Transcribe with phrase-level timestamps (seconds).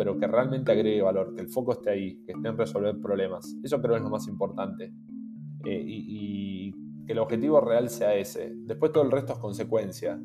[0.00, 3.54] pero que realmente agregue valor, que el foco esté ahí, que esté en resolver problemas.
[3.62, 4.94] Eso creo es lo más importante.
[5.66, 6.72] Eh, y,
[7.06, 8.50] que el objetivo real sea ese.
[8.64, 10.18] Después todo el resto es consecuencia.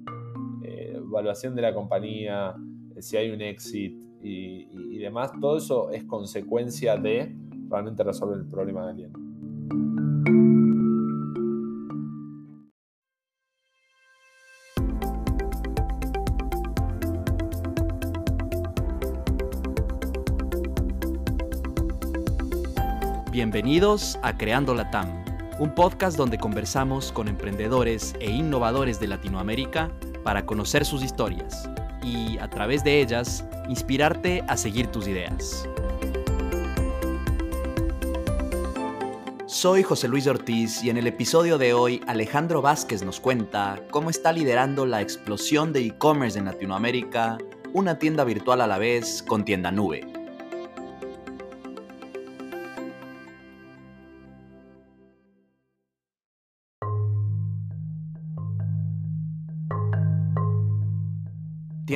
[0.64, 2.56] Eh, de la compañía,
[2.96, 7.36] eh, si hay un exit y, y demás, todo eso es consecuencia de
[7.68, 9.25] realmente resolver el problema de alguien.
[23.56, 25.24] Bienvenidos a Creando la TAM,
[25.60, 29.90] un podcast donde conversamos con emprendedores e innovadores de Latinoamérica
[30.26, 31.70] para conocer sus historias
[32.04, 35.70] y, a través de ellas, inspirarte a seguir tus ideas.
[39.46, 44.10] Soy José Luis Ortiz y en el episodio de hoy Alejandro Vázquez nos cuenta cómo
[44.10, 47.38] está liderando la explosión de e-commerce en Latinoamérica,
[47.72, 50.15] una tienda virtual a la vez con tienda nube.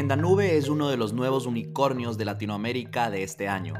[0.10, 3.76] Tienda Nube es uno de los nuevos unicornios de Latinoamérica de este año.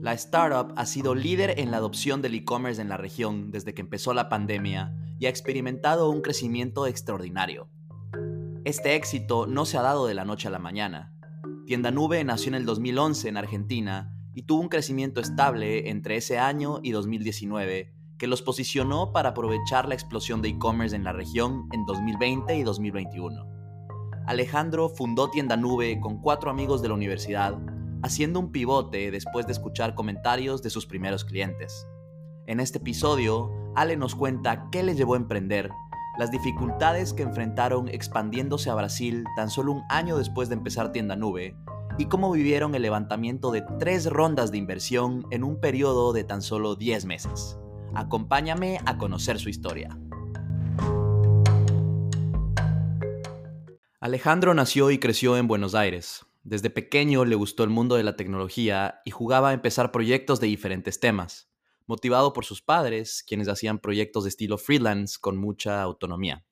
[0.00, 3.80] La startup ha sido líder en la adopción del e-commerce en la región desde que
[3.80, 7.68] empezó la pandemia y ha experimentado un crecimiento extraordinario.
[8.64, 11.12] Este éxito no se ha dado de la noche a la mañana.
[11.66, 16.38] Tienda Nube nació en el 2011 en Argentina y tuvo un crecimiento estable entre ese
[16.38, 21.68] año y 2019 que los posicionó para aprovechar la explosión de e-commerce en la región
[21.72, 23.67] en 2020 y 2021.
[24.28, 27.56] Alejandro fundó Tienda Nube con cuatro amigos de la universidad,
[28.02, 31.88] haciendo un pivote después de escuchar comentarios de sus primeros clientes.
[32.46, 35.70] En este episodio, Ale nos cuenta qué le llevó a emprender,
[36.18, 41.16] las dificultades que enfrentaron expandiéndose a Brasil tan solo un año después de empezar Tienda
[41.16, 41.56] Nube,
[41.96, 46.42] y cómo vivieron el levantamiento de tres rondas de inversión en un periodo de tan
[46.42, 47.58] solo 10 meses.
[47.94, 49.98] Acompáñame a conocer su historia.
[54.00, 56.24] Alejandro nació y creció en Buenos Aires.
[56.44, 60.46] Desde pequeño le gustó el mundo de la tecnología y jugaba a empezar proyectos de
[60.46, 61.50] diferentes temas,
[61.88, 66.44] motivado por sus padres, quienes hacían proyectos de estilo freelance con mucha autonomía.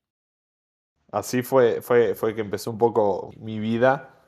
[1.12, 4.24] Así fue, fue, fue que empezó un poco mi vida.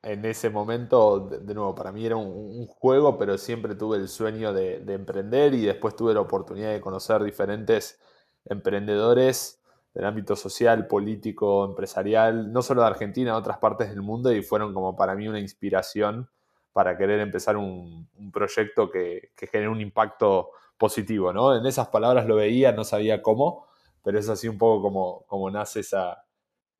[0.00, 4.54] En ese momento, de, nuevo, para mí era un, juego, pero siempre tuve el sueño
[4.54, 8.00] de, de emprender y después tuve la oportunidad de conocer diferentes
[8.46, 9.57] emprendedores
[9.98, 14.44] del ámbito social, político, empresarial, no solo de Argentina, de otras partes del mundo, y
[14.44, 16.30] fueron como para mí una inspiración
[16.72, 21.56] para querer empezar un, proyecto que, que, genere un impacto positivo, ¿no?
[21.56, 23.66] En esas palabras lo veía, no sabía cómo,
[24.04, 26.24] pero es así un poco como, como nace esa,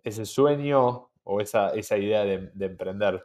[0.05, 3.21] ese sueño o esa, esa idea de, emprender.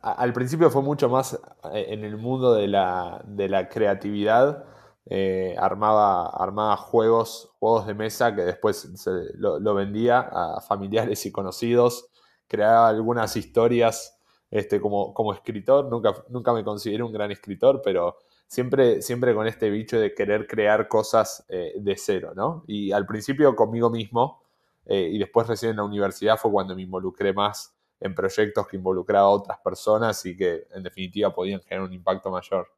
[0.00, 1.34] al principio fue mucho más
[1.74, 4.64] eh, en el mundo de la, de la creatividad,
[5.10, 12.10] eh, armaba, armaba juegos, juegos de mesa que después lo, vendía a familiares y conocidos,
[12.46, 14.18] creaba algunas historias
[14.50, 19.46] este, como, como escritor, nunca, nunca me consideré un gran escritor, pero siempre, siempre con
[19.46, 22.64] este bicho de querer crear cosas eh, de cero, ¿no?
[22.66, 24.42] Y al principio conmigo mismo,
[24.84, 28.76] eh, y después recién en la universidad fue cuando me involucré más en proyectos que
[28.76, 32.68] involucraba a otras personas y que en definitiva podían generar un impacto mayor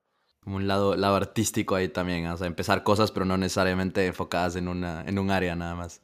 [0.43, 4.57] como un lado, lado artístico ahí también, o sea, empezar cosas pero no necesariamente enfocadas
[4.57, 6.03] en, una, en un área nada más.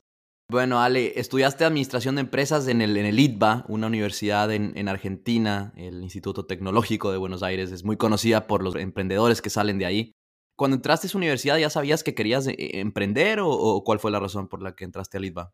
[0.48, 4.88] Bueno, Ale, estudiaste Administración de Empresas en el, en el ITBA, una universidad en, en,
[4.88, 9.78] Argentina, el Instituto Tecnológico de Buenos Aires, es muy conocida por los emprendedores que salen
[9.78, 10.12] de ahí.
[10.56, 14.12] Cuando entraste a esa universidad, ¿ya sabías que querías eh, emprender o, o cuál fue
[14.12, 15.52] la razón por la que entraste al ITBA?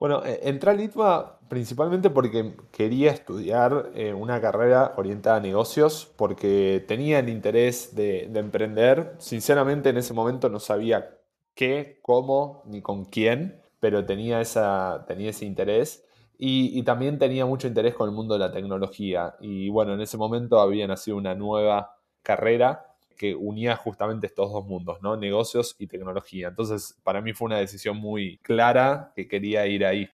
[0.00, 6.10] Bueno, eh, entré a Litva principalmente porque quería estudiar eh, una carrera orientada a negocios,
[6.16, 9.14] porque tenía el interés de, emprender.
[9.18, 11.18] Sinceramente en ese momento no sabía
[11.54, 16.06] qué, cómo ni con quién, pero tenía, esa, tenía ese interés.
[16.38, 19.36] Y, también tenía mucho interés con el mundo de la tecnología.
[19.40, 22.89] Y bueno, en ese momento había nacido una nueva carrera
[23.20, 25.14] que unía justamente estos dos mundos, ¿no?
[25.14, 26.48] Negocios y tecnología.
[26.48, 30.08] Entonces, para mí fue una decisión muy clara que quería ir ahí.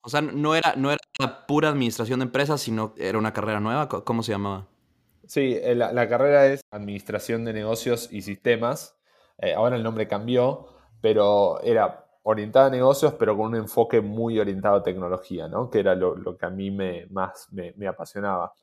[0.00, 3.86] O sea, no era, no era pura administración de empresas, sino era una carrera nueva.
[3.86, 4.66] ¿Cómo se llamaba?
[5.26, 8.98] Sí, eh, la, carrera es Administración de Negocios y Sistemas.
[9.36, 10.68] Eh, ahora el nombre cambió,
[11.02, 15.68] pero era orientada a negocios, pero con un enfoque muy orientado a tecnología, ¿no?
[15.68, 18.54] Que era lo, que a mí me, más me, me apasionaba.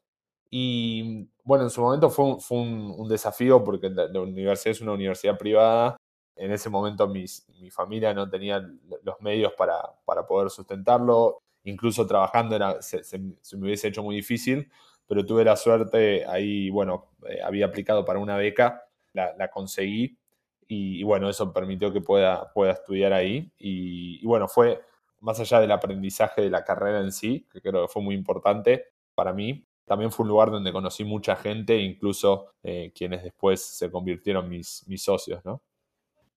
[0.49, 4.93] Y bueno, en su momento fue un, fue un, desafío porque la, universidad es una
[4.93, 5.97] universidad privada
[6.35, 7.25] En ese momento mi
[7.71, 8.65] familia no tenía
[9.03, 9.81] los medios para,
[10.27, 11.39] poder sustentarlo.
[11.63, 14.71] Incluso trabajando era, se, me hubiese hecho muy difícil,
[15.05, 20.17] pero tuve la suerte ahí, bueno, eh, había aplicado para una beca, la, conseguí
[20.67, 23.51] y, bueno, eso permitió que pueda, pueda estudiar ahí.
[23.57, 24.81] Y, y, bueno, fue
[25.21, 28.85] más allá del aprendizaje de la carrera en sí, que creo que fue muy importante
[29.15, 33.89] para mí, también fue un lugar donde conocí mucha gente, incluso eh, quienes después se
[33.89, 35.61] convirtieron mis, mis socios, ¿no?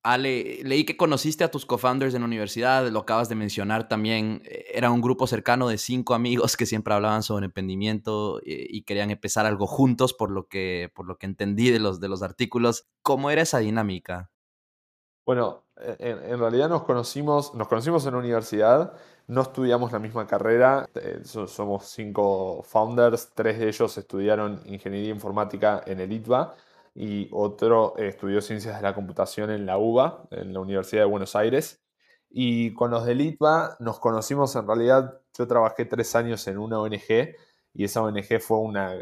[0.03, 4.41] Ale, leí que conociste a tus co-founders en la universidad, lo acabas de mencionar también.
[4.47, 8.83] Eh, era un grupo cercano de cinco amigos que siempre hablaban sobre emprendimiento eh, y,
[8.83, 12.23] querían empezar algo juntos, por lo que, por lo que entendí de los, de los
[12.23, 12.87] artículos.
[13.03, 14.30] ¿Cómo era esa dinámica?
[15.25, 15.65] Bueno,
[15.99, 18.95] en, realidad nos conocimos, nos conocimos en la universidad,
[19.27, 25.83] no estudiamos la misma carrera, eh, somos cinco founders, tres de ellos estudiaron ingeniería informática
[25.87, 26.55] en el ITBA
[26.95, 31.37] y otro estudió ciencias de la computación en la UBA, en la Universidad de Buenos
[31.37, 31.83] Aires.
[32.31, 36.81] Y con los del ITBA nos conocimos en realidad, yo trabajé tres años en una
[36.81, 37.37] ONG
[37.75, 38.95] y esa ONG fue una,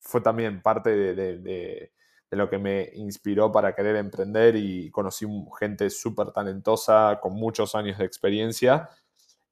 [0.00, 1.92] fue también parte de
[2.36, 5.26] lo que me inspiró para querer emprender y conocí
[5.58, 8.90] gente súper talentosa con muchos años de experiencia.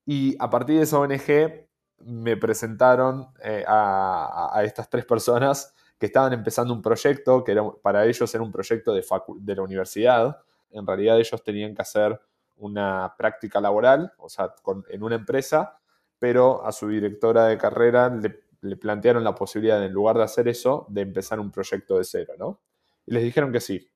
[0.04, 1.66] Y a partir de esa ONG
[2.04, 8.04] me presentaron eh, a, estas tres personas que estaban empezando un proyecto, que era, para
[8.04, 9.04] ellos era un proyecto de,
[9.38, 10.38] de la universidad.
[10.70, 12.20] En realidad ellos tenían que hacer
[12.56, 14.54] una práctica laboral, o sea,
[14.90, 15.78] en una empresa,
[16.18, 20.48] pero a su directora de carrera le le plantearon la posibilidad, en lugar de hacer
[20.48, 22.60] eso, de empezar un proyecto de cero, ¿no?
[23.06, 23.88] Y les dijeron que sí.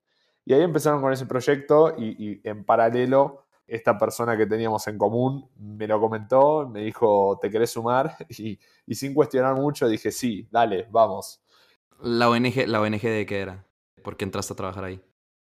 [0.45, 5.49] Y ahí empezaron con ese proyecto y, en paralelo esta persona que teníamos en común
[5.57, 8.17] me lo comentó, me dijo, ¿te querés sumar?
[8.87, 11.41] Y, sin cuestionar mucho dije, sí, dale, vamos.
[12.03, 13.65] ¿La ONG, la ONG de qué era?
[14.03, 15.01] ¿Por qué entraste a trabajar ahí?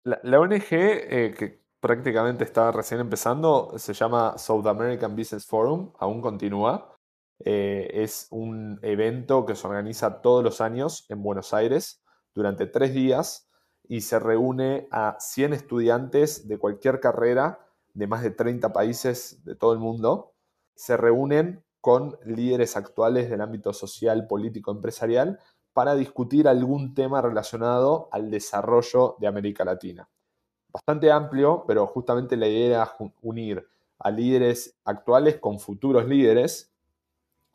[0.05, 6.21] La, ONG, eh, que prácticamente estaba recién empezando, se llama South American Business Forum, aún
[6.21, 6.94] continúa.
[7.41, 12.03] Eh, es un evento que se organiza todos los años en Buenos Aires
[12.35, 13.49] durante tres días
[13.89, 17.59] y se reúne a 100 estudiantes de cualquier carrera
[17.93, 20.33] de más de 30 países de todo el mundo.
[20.75, 25.39] Se reúnen con líderes actuales del ámbito social, político, empresarial
[25.73, 30.09] para discutir algún tema relacionado al desarrollo de América Latina.
[30.73, 36.74] Bastante amplio, pero justamente la idea era unir a líderes actuales con futuros líderes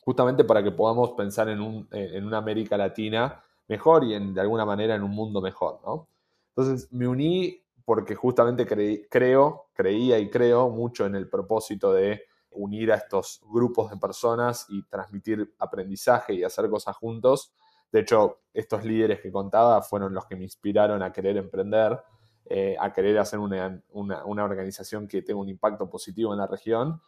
[0.09, 4.41] justamente para que podamos pensar en, un, en una América Latina mejor y en, de
[4.41, 6.07] alguna manera en un mundo mejor, ¿no?
[6.47, 8.65] Entonces me uní porque justamente
[9.07, 14.65] creo, creía y creo mucho en el propósito de unir a estos grupos de personas
[14.69, 17.53] y transmitir aprendizaje y hacer cosas juntos.
[17.91, 22.01] De hecho, estos líderes que contaba fueron los que me inspiraron a querer emprender,
[22.45, 26.99] eh, a querer hacer una, una organización que tenga un impacto positivo en la región.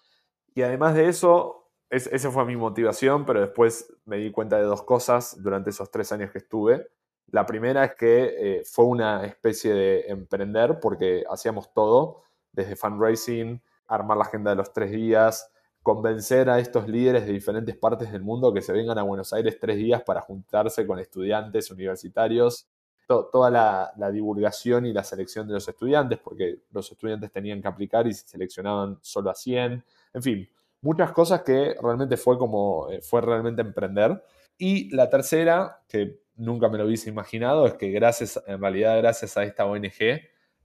[0.54, 1.61] Y además de eso,
[1.92, 6.12] esa fue mi motivación, pero después me di cuenta de dos cosas durante esos tres
[6.14, 6.88] años que estuve.
[7.28, 12.24] La primera es que eh, fue una especie de emprender porque hacíamos todo,
[12.54, 15.52] desde fundraising, armar la agenda de los tres días,
[15.84, 19.58] convencer a estos líderes de diferentes partes del mundo que se vengan a Buenos Aires
[19.60, 22.70] tres días para juntarse con estudiantes universitarios,
[23.08, 27.68] toda la, la, divulgación y la selección de los estudiantes, porque los estudiantes tenían que
[27.68, 29.84] aplicar y se seleccionaban solo a 100,
[30.14, 30.50] en fin,
[30.82, 34.24] muchas cosas que realmente fue como, eh, fue realmente emprender.
[34.58, 39.38] Y la tercera, que nunca me lo hubiese imaginado, es que gracias, en realidad gracias
[39.38, 40.22] a esta ONG,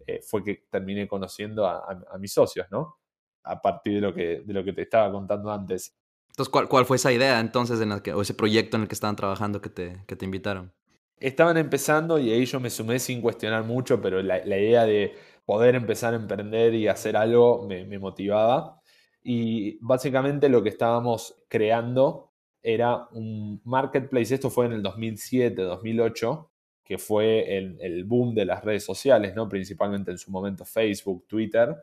[0.06, 2.98] eh, fue que terminé conociendo a, mis socios, ¿no?
[3.44, 5.96] A partir de lo que, de lo que te estaba contando antes.
[6.28, 8.94] Entonces, ¿cuál, cuál fue esa idea entonces en que, o ese proyecto en el que
[8.94, 10.72] estaban trabajando que te, que te invitaron?
[11.18, 15.14] Estaban empezando y ahí yo me sumé sin cuestionar mucho, pero la, la idea de
[15.46, 18.82] poder empezar a emprender y hacer algo me, me motivaba.
[19.28, 22.30] Y básicamente lo que estábamos creando
[22.62, 26.48] era un marketplace, esto fue en el 2007, 2008,
[26.84, 29.48] que fue el, el, boom de las redes sociales, ¿no?
[29.48, 31.74] principalmente en su momento Facebook, Twitter.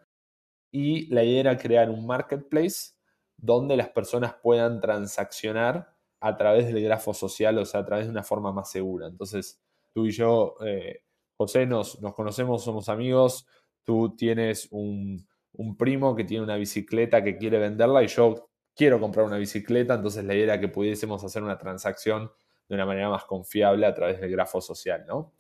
[0.72, 2.94] Y la idea era crear un marketplace
[3.36, 8.12] donde las personas puedan transaccionar a través del grafo social, o sea, a través de
[8.12, 9.08] una forma más segura.
[9.08, 11.02] Entonces, tú y yo, eh,
[11.36, 13.46] José, nos, nos conocemos, somos amigos,
[13.84, 19.00] tú tienes un, un primo que tiene una bicicleta que quiere venderla y yo quiero
[19.00, 22.32] comprar una bicicleta, entonces la idea era que pudiésemos hacer una transacción
[22.68, 25.34] de una manera más confiable a través del grafo social, ¿no?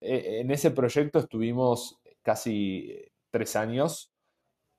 [0.00, 4.12] E, en ese proyecto estuvimos casi tres años.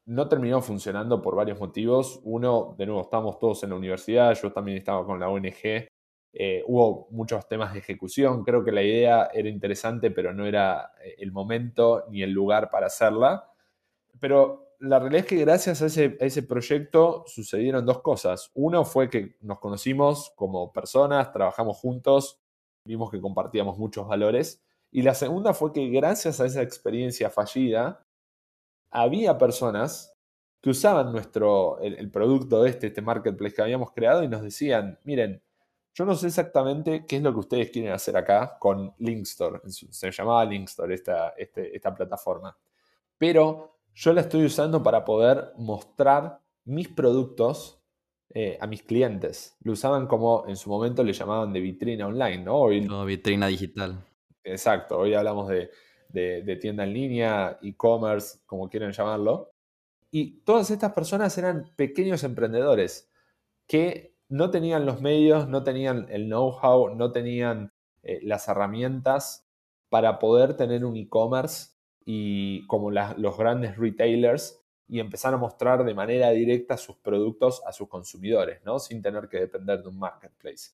[0.05, 2.19] No terminó funcionando por varios motivos.
[2.23, 5.89] Uno, de nuevo, estábamos todos en la universidad, yo también estaba con la ONG
[6.31, 10.91] eh, hubo muchos temas de ejecución, creo que la idea era interesante, pero no era
[11.03, 13.51] eh, el momento ni el lugar para hacerla.
[14.19, 18.49] Pero la realidad es que gracias a ese, proyecto sucedieron dos cosas.
[18.53, 22.39] Uno fue que nos conocimos como personas, trabajamos juntos,
[22.85, 24.63] vimos que compartíamos muchos valores.
[24.91, 28.05] Y la segunda fue que gracias a esa experiencia fallida,
[28.89, 30.13] había personas
[30.61, 35.41] que usaban nuestro, el, producto este, este marketplace que habíamos creado y nos decían, miren,
[35.93, 39.61] yo no sé exactamente qué es lo que ustedes quieren hacer acá con Linkstore.
[39.69, 42.57] Se llamaba Linkstore esta, este, esta plataforma.
[43.17, 47.81] Pero yo la estoy usando para poder mostrar mis productos
[48.33, 49.57] eh, a mis clientes.
[49.61, 52.57] Lo usaban como en su momento le llamaban de vitrina online, ¿no?
[52.57, 54.05] Hoy, vitrina digital.
[54.43, 55.69] Exacto, hoy hablamos de,
[56.09, 59.51] de tienda en línea, e-commerce, como quieran llamarlo.
[60.11, 63.11] Y todas estas personas eran pequeños emprendedores
[63.67, 69.47] que no tenían los medios, no tenían el know-how, no tenían eh, las herramientas
[69.89, 71.71] para poder tener un e-commerce
[72.11, 77.71] y como los grandes retailers y empezar a mostrar de manera directa sus productos a
[77.71, 78.79] sus consumidores, ¿no?
[78.79, 80.71] Sin tener que depender de un marketplace.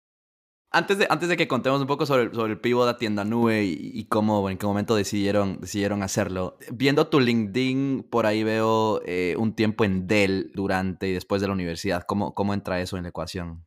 [0.72, 3.66] Antes de, antes de que contemos un poco sobre, sobre el pivot a tienda nube
[3.66, 9.36] y, cómo, en qué momento decidieron, decidieron hacerlo, viendo tu LinkedIn, por ahí veo eh,
[9.38, 12.04] un tiempo en Dell durante y después de la universidad.
[12.08, 13.66] ¿Cómo, cómo entra eso en la ecuación?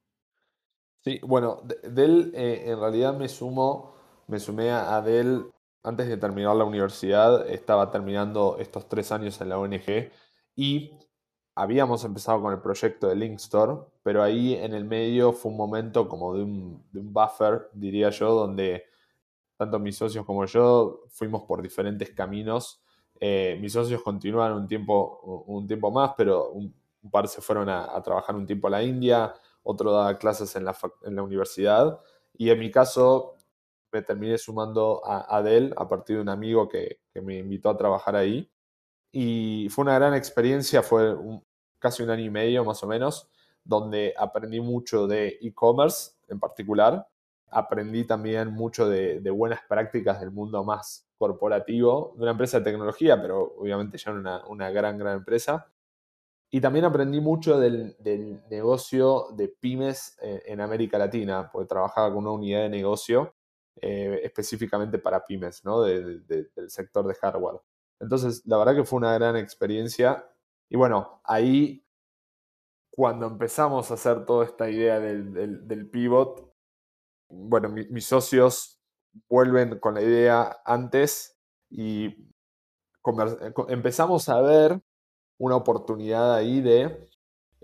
[1.04, 3.94] Sí, bueno, Dell eh, en realidad me sumo,
[4.26, 5.50] me sumé a Dell
[5.82, 10.11] antes de terminar la universidad, estaba terminando estos tres años en la ONG
[10.56, 10.92] y
[11.54, 16.08] habíamos empezado con el proyecto de Linkstore, pero ahí en el medio fue un momento
[16.08, 18.85] como de un, buffer, diría yo, donde
[19.56, 22.80] tanto mis socios como yo fuimos por diferentes caminos.
[23.18, 26.73] Eh, mis socios continuaron un tiempo, un tiempo más, pero un,
[27.11, 30.76] par se fueron a, trabajar un tiempo a la India, otro daba clases en la,
[31.02, 31.99] en la universidad,
[32.37, 33.38] y en mi caso
[33.92, 37.71] me terminé sumando a, a Dell a partir de un amigo que, que, me invitó
[37.71, 38.50] a trabajar ahí.
[39.12, 41.42] Y fue una gran experiencia, fue un,
[41.78, 43.30] casi un año y medio más o menos,
[43.64, 47.09] donde aprendí mucho de e-commerce en particular.
[47.50, 53.21] Aprendí también mucho de, buenas prácticas del mundo más corporativo, de una empresa de tecnología,
[53.21, 55.66] pero obviamente ya era una, gran, gran empresa.
[56.50, 57.97] Y también aprendí mucho del,
[58.50, 63.35] negocio de pymes en, América Latina, porque trabajaba con una unidad de negocio
[63.82, 65.82] eh, específicamente para pymes, ¿no?
[65.82, 67.61] del sector de hardware.
[68.00, 70.25] Entonces, la verdad que fue una gran experiencia
[70.68, 71.85] y bueno, ahí
[72.90, 76.52] cuando empezamos a hacer toda esta idea del, pivot,
[77.28, 78.80] bueno, mis socios
[79.28, 81.38] vuelven con la idea antes
[81.70, 82.28] y
[83.68, 84.82] empezamos a ver
[85.38, 86.62] una oportunidad ahí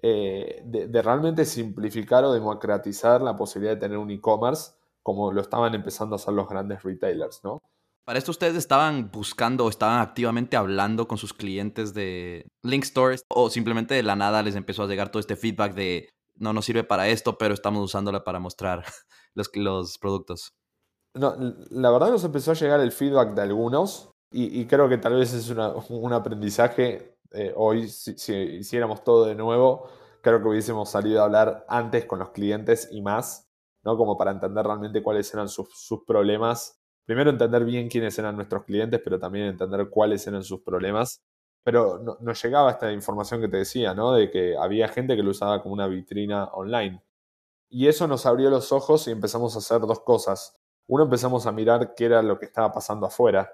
[0.03, 4.73] eh, de, de, realmente simplificar o democratizar la posibilidad de tener un e-commerce
[5.05, 7.61] como lo estaban empezando a hacer los grandes retailers, ¿no?
[8.05, 13.23] Para esto ustedes estaban buscando o estaban activamente hablando con sus clientes de Link Stores
[13.29, 16.65] o simplemente de la nada les empezó a llegar todo este feedback de no nos
[16.65, 18.85] sirve para esto, pero estamos usándola para mostrar
[19.35, 20.53] los, los productos.
[21.15, 21.35] No,
[21.71, 25.33] la verdad nos empezó a llegar el feedback de algunos y, creo que tal vez
[25.33, 27.17] es un aprendizaje.
[27.31, 29.87] Eh, hoy, si, hiciéramos todo de nuevo,
[30.23, 33.47] creo que hubiésemos salido a hablar antes con los clientes y más,
[33.85, 33.97] ¿no?
[33.97, 35.69] Como para entender realmente cuáles eran sus,
[36.07, 41.23] problemas primero entender bien quiénes eran nuestros clientes, pero también entender cuáles eran sus problemas.
[41.63, 44.13] Pero nos llegaba esta información que te decía, ¿no?
[44.13, 47.03] De que había gente que lo usaba como una vitrina online.
[47.71, 50.59] Y eso nos abrió los ojos y empezamos a hacer dos cosas.
[50.87, 53.51] Uno, empezamos a mirar qué era lo que estaba pasando afuera,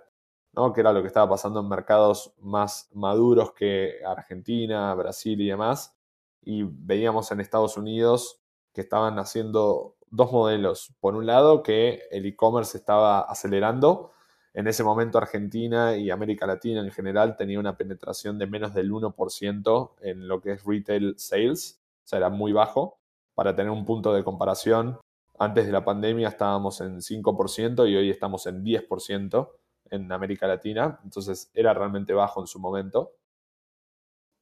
[0.52, 0.72] ¿no?
[0.72, 5.96] Qué era lo que estaba pasando en mercados más maduros que Argentina, Brasil y demás.
[6.42, 8.40] Y veíamos en Estados Unidos
[8.72, 10.92] que estaban haciendo dos modelos.
[11.00, 14.12] Por un lado, que el e-commerce estaba acelerando.
[14.52, 18.90] En ese momento Argentina y América Latina en general tenía una penetración de menos del
[18.90, 22.98] 1% en lo que es retail sales, o sea, era muy bajo.
[23.34, 24.98] Para tener un punto de comparación,
[25.38, 29.50] antes de la pandemia estábamos en 5% y hoy estamos en 10%
[29.90, 33.12] en América Latina, entonces era realmente bajo en su momento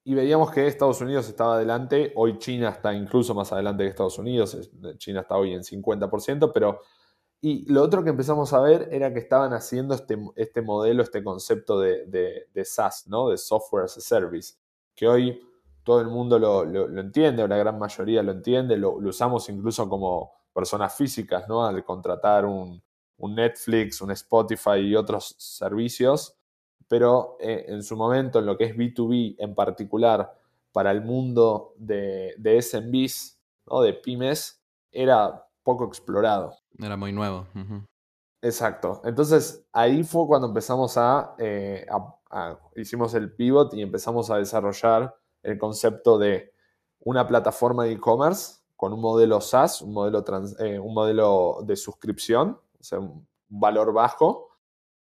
[0.08, 4.18] y veíamos que Estados Unidos estaba adelante, hoy China está incluso más adelante que Estados
[4.18, 6.80] Unidos, China está hoy en 50%, pero...
[7.42, 11.22] Y lo otro que empezamos a ver era que estaban haciendo este, este modelo, este
[11.22, 13.28] concepto de, de, SaaS, ¿no?
[13.28, 14.54] de Software as a Service,
[14.94, 15.42] que hoy
[15.82, 20.32] todo el mundo lo, entiende, o la gran mayoría lo entiende, lo, usamos incluso como
[20.54, 21.66] personas físicas, ¿no?
[21.66, 22.82] Al contratar un,
[23.18, 26.37] un Netflix, un Spotify y otros servicios,
[26.88, 30.34] pero eh, en su momento en lo que es B2B en particular
[30.72, 33.82] para el mundo de, de SMBs, ¿no?
[33.82, 36.54] de pymes, era poco explorado.
[36.78, 37.46] Era muy nuevo.
[38.40, 39.02] Exacto.
[39.04, 40.96] Entonces ahí fue cuando empezamos
[41.38, 41.86] eh,
[42.30, 46.52] a, hicimos el pivot y empezamos a desarrollar el concepto de
[47.00, 50.24] una plataforma de e-commerce con un modelo SaaS, un modelo,
[50.60, 54.50] eh, un modelo de suscripción, o sea, un valor bajo,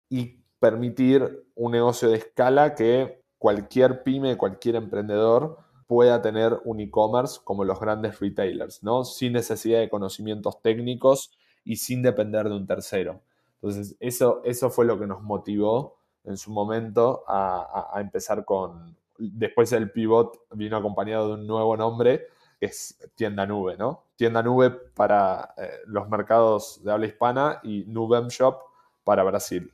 [0.09, 7.41] y permitir un negocio de escala que cualquier pyme, cualquier emprendedor pueda tener un e-commerce
[7.45, 9.05] como los grandes retailers, ¿no?
[9.05, 11.31] Sin necesidad de conocimientos técnicos
[11.65, 13.23] y sin depender de un tercero.
[13.57, 18.97] Entonces, eso, eso fue lo que nos motivó en su momento a, empezar con...
[19.19, 22.27] Después el pivot vino acompañado de un nuevo nombre,
[22.61, 24.05] que es Tienda Nube, ¿no?
[24.17, 28.59] Tienda Nube para eh, los mercados de habla hispana y Nubem Shop
[29.05, 29.73] para Brasil.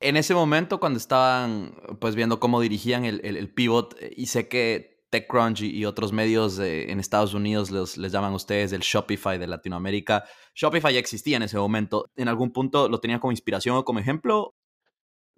[0.00, 5.04] En ese momento, cuando estaban pues viendo cómo dirigían el, pivot, eh, y sé que
[5.10, 10.24] TechCrunch y, otros medios en Estados Unidos les llaman a ustedes el Shopify de Latinoamérica.
[10.54, 12.10] Shopify ya existía en ese momento.
[12.16, 14.54] ¿En algún punto lo tenían como inspiración o como ejemplo?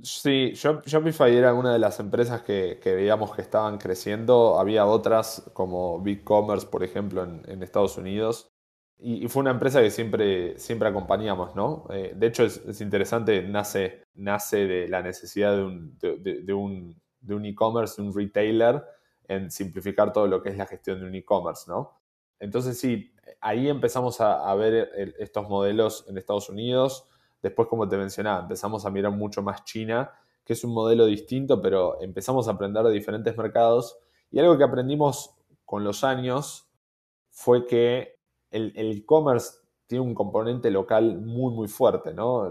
[0.02, 4.58] Sí, Shopify era una de las empresas que, veíamos que estaban creciendo.
[4.58, 8.50] Había otras como BigCommerce, por ejemplo, en Estados Unidos.
[9.00, 11.86] Y, fue una empresa que siempre, siempre acompañamos, ¿no?
[11.90, 17.34] Eh, de hecho, es, interesante, nace, nace de la necesidad de un, de, un, de
[17.34, 18.84] un e-commerce, de un retailer,
[19.28, 22.00] en simplificar todo lo que es la gestión de un e-commerce, ¿no?
[22.40, 27.06] Entonces, sí, ahí empezamos a, ver estos modelos en Estados Unidos.
[27.42, 30.10] Después, como te mencionaba, empezamos a mirar mucho más China,
[30.44, 33.98] que es un modelo distinto, pero empezamos a aprender de diferentes mercados.
[34.30, 36.68] Y algo que aprendimos con los años
[37.30, 38.17] fue que
[38.50, 42.50] el e-commerce tiene un componente local muy, muy fuerte, ¿no?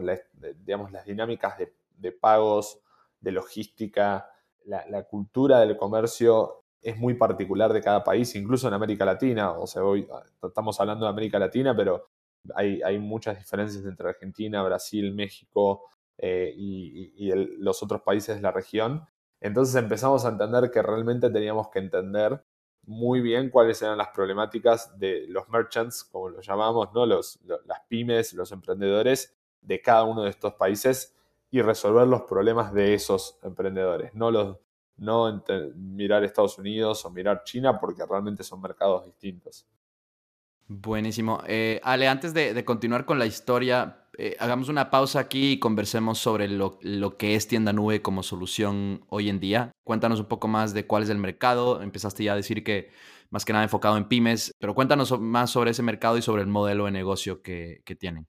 [0.65, 2.81] digamos, las dinámicas de, pagos,
[3.21, 4.27] de logística,
[4.65, 9.51] la, cultura del comercio es muy particular de cada país, incluso en América Latina.
[9.51, 12.09] O sea, ah, estamos hablando de América Latina, pero
[12.55, 15.83] hay, muchas diferencias entre Argentina, Brasil, México
[16.17, 19.05] eh, y, los otros países de la región.
[19.39, 22.43] Entonces empezamos a entender que realmente teníamos que entender
[22.87, 27.05] muy bien cuáles eran las problemáticas de los merchants, como los llamamos, ¿no?
[27.05, 31.13] Los, las pymes, los emprendedores de cada uno de estos países
[31.51, 34.57] y resolver los problemas de esos emprendedores, no, los,
[34.97, 35.43] no
[35.75, 39.67] mirar Estados Unidos o mirar China porque realmente son mercados distintos.
[40.69, 41.41] Buenísimo.
[41.47, 46.17] Eh, Ale, antes de, continuar con la historia, eh, hagamos una pausa aquí y conversemos
[46.17, 46.79] sobre lo,
[47.17, 49.71] que es Tienda Nube como solución hoy en día.
[49.83, 51.83] Cuéntanos un poco más de cuál es el mercado.
[51.83, 52.89] Empezaste ya a decir que
[53.29, 56.47] más que nada enfocado en pymes, pero cuéntanos más sobre ese mercado y sobre el
[56.47, 58.25] modelo de negocio que, tienen.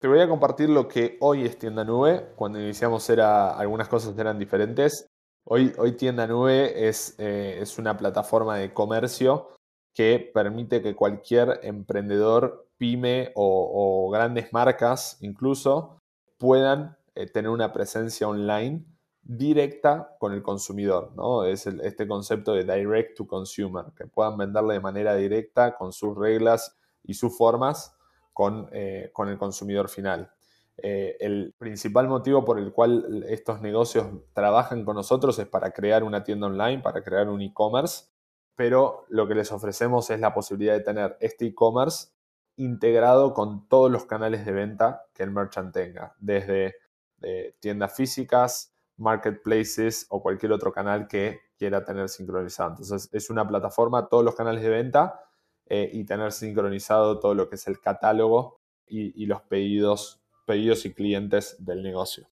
[0.00, 2.32] Te voy a compartir lo que hoy es Tienda Nube.
[2.34, 5.06] Cuando iniciamos era, algunas cosas eran diferentes.
[5.44, 9.54] Hoy, hoy Tienda Nube es, eh, es una plataforma de comercio
[9.94, 16.00] que permite que cualquier emprendedor, pyme o, grandes marcas incluso
[16.36, 18.84] puedan eh, tener una presencia online
[19.22, 21.44] directa con el consumidor, ¿no?
[21.44, 26.18] Es este concepto de direct to consumer, que puedan venderle de manera directa con sus
[26.18, 27.96] reglas y sus formas
[28.32, 30.32] con, eh, el consumidor final.
[30.76, 36.02] Eh, el principal motivo por el cual estos negocios trabajan con nosotros es para crear
[36.02, 38.06] una tienda online, para crear un e-commerce
[38.54, 42.08] pero lo que les ofrecemos es la posibilidad de tener este e-commerce
[42.56, 46.76] integrado con todos los canales de venta que el merchant tenga, desde
[47.22, 52.70] eh, tiendas físicas, marketplaces o cualquier otro canal que quiera tener sincronizado.
[52.70, 55.20] Entonces es una plataforma, todos los canales de venta
[55.66, 60.92] eh, y tener sincronizado todo lo que es el catálogo y, los pedidos, pedidos y
[60.92, 62.28] clientes del negocio.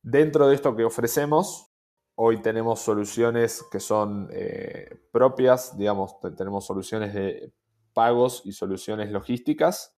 [0.00, 1.72] Dentro de esto que ofrecemos,
[2.14, 7.54] Hoy tenemos soluciones que son eh, propias, digamos, tenemos soluciones de
[7.92, 9.96] pagos y soluciones logísticas,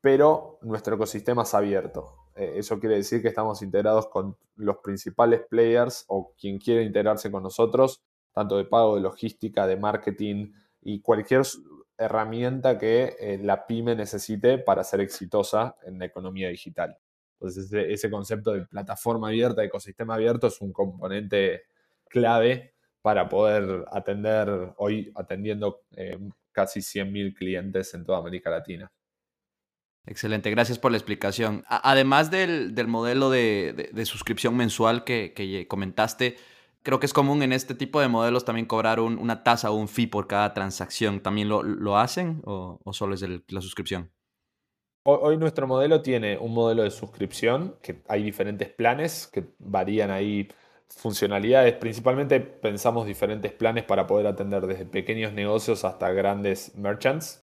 [0.00, 2.22] pero nuestro ecosistema es abierto.
[2.34, 7.30] Eh, eso quiere decir que estamos integrados con los principales players o quien quiere integrarse
[7.30, 11.42] con nosotros, tanto de pago, de logística, de marketing y cualquier
[11.98, 16.98] herramienta que eh, la pyme necesite para ser exitosa en la economía digital.
[17.34, 21.62] Entonces, ese, concepto de plataforma abierta, ecosistema abierto, es un componente
[22.08, 26.18] clave para poder atender, hoy atendiendo eh,
[26.52, 28.90] casi 100.000 clientes en toda América Latina.
[30.06, 31.64] Excelente, gracias por la explicación.
[31.68, 36.36] además del, modelo de, suscripción mensual que, comentaste,
[36.82, 39.88] creo que es común en este tipo de modelos también cobrar una tasa o un
[39.88, 41.20] fee por cada transacción.
[41.20, 44.10] ¿También lo, hacen o, solo es la suscripción?
[45.04, 50.48] Hoy nuestro modelo tiene un modelo de suscripción, que hay diferentes planes que varían ahí
[50.98, 51.74] funcionalidades.
[51.74, 57.40] Principalmente pensamos diferentes planes para poder atender desde pequeños negocios hasta grandes merchants.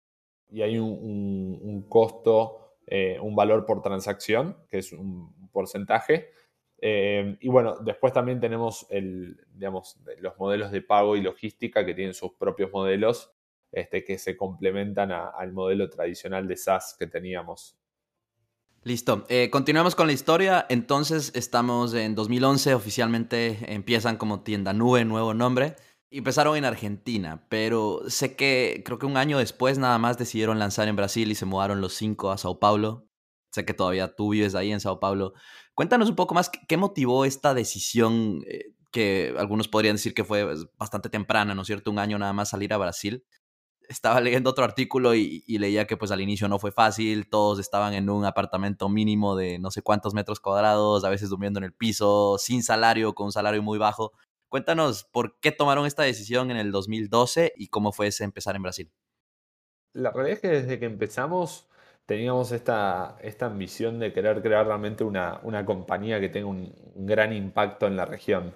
[0.50, 6.32] y hay un, costo, eh, un valor por transacción, que es un porcentaje.
[6.80, 11.94] Eh, y bueno, después también tenemos el, digamos, los modelos de pago y logística que
[11.94, 13.32] tienen sus propios modelos
[13.72, 17.78] este, que se complementan al modelo tradicional de SaaS que teníamos.
[18.86, 20.68] Listo, eh, continuamos con la historia.
[20.70, 25.76] Entonces estamos en 2011, oficialmente empiezan como tienda nube, nuevo nombre.
[26.12, 30.88] Empezaron en Argentina, pero sé que creo que un año después nada más decidieron lanzar
[30.88, 33.08] en Brasil y se mudaron los cinco a Sao Paulo.
[33.52, 35.34] Sé que todavía tú vives ahí en Sao Paulo.
[35.74, 40.46] Cuéntanos un poco más qué motivó esta decisión, eh, que algunos podrían decir que fue
[40.46, 41.90] pues, bastante temprana, ¿no es cierto?
[41.90, 43.26] Un año nada más salir a Brasil.
[43.90, 47.94] Estaba leyendo otro artículo y, leía que pues al inicio no fue fácil, todos estaban
[47.94, 51.74] en un apartamento mínimo de no sé cuántos metros cuadrados, a veces durmiendo en el
[51.74, 54.14] piso, sin salario, con un salario muy bajo.
[54.50, 58.64] Cuéntanos por qué tomaron esta decisión en el 2012 y cómo fue ese empezar en
[58.64, 58.92] Brasil.
[59.94, 61.68] La realidad es que desde que empezamos
[62.06, 67.88] teníamos esta, esta ambición de querer crear realmente una, compañía que tenga un, gran impacto
[67.88, 68.54] en la región.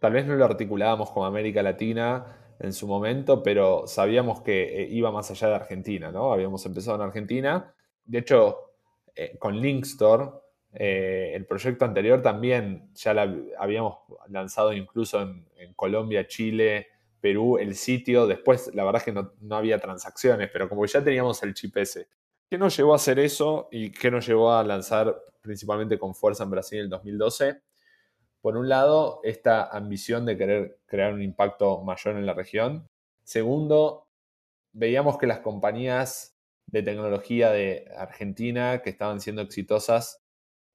[0.00, 4.88] Tal vez no lo articulábamos con América Latina en su momento, pero sabíamos que eh,
[4.90, 6.32] iba más allá de Argentina, ¿no?
[6.32, 7.74] Habíamos empezado en Argentina.
[8.04, 8.72] De hecho,
[9.14, 10.30] eh, con Linkstore,
[10.72, 13.14] eh, el proyecto anterior también ya
[13.58, 16.88] habíamos lanzado incluso en, Colombia, Chile,
[17.20, 18.26] Perú, el sitio.
[18.26, 21.76] Después, la verdad es que no, no había transacciones, pero como ya teníamos el chip
[21.76, 22.08] ese
[22.48, 26.44] ¿Qué nos llevó a hacer eso y qué nos llevó a lanzar principalmente con fuerza
[26.44, 27.60] en Brasil en el 2012?
[28.46, 32.88] Por un lado, esta ambición de querer crear un impacto mayor en la región.
[33.24, 34.06] Segundo,
[34.72, 40.22] veíamos que las compañías de tecnología de Argentina que estaban siendo exitosas,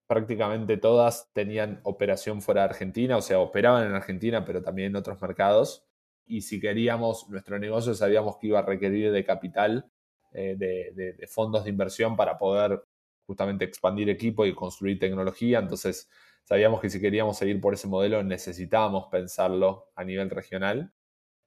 [0.05, 4.97] prácticamente todas tenían operación fuera de Argentina, o sea, operaban en Argentina, pero también en
[4.97, 5.85] otros mercados.
[6.25, 9.89] Y si queríamos nuestro negocio, sabíamos que iba a requerir de capital
[10.33, 12.83] eh, de, fondos de inversión para poder
[13.25, 15.59] justamente expandir equipo y construir tecnología.
[15.59, 16.09] Entonces,
[16.43, 20.93] sabíamos que si queríamos seguir por ese modelo necesitábamos pensarlo a nivel regional.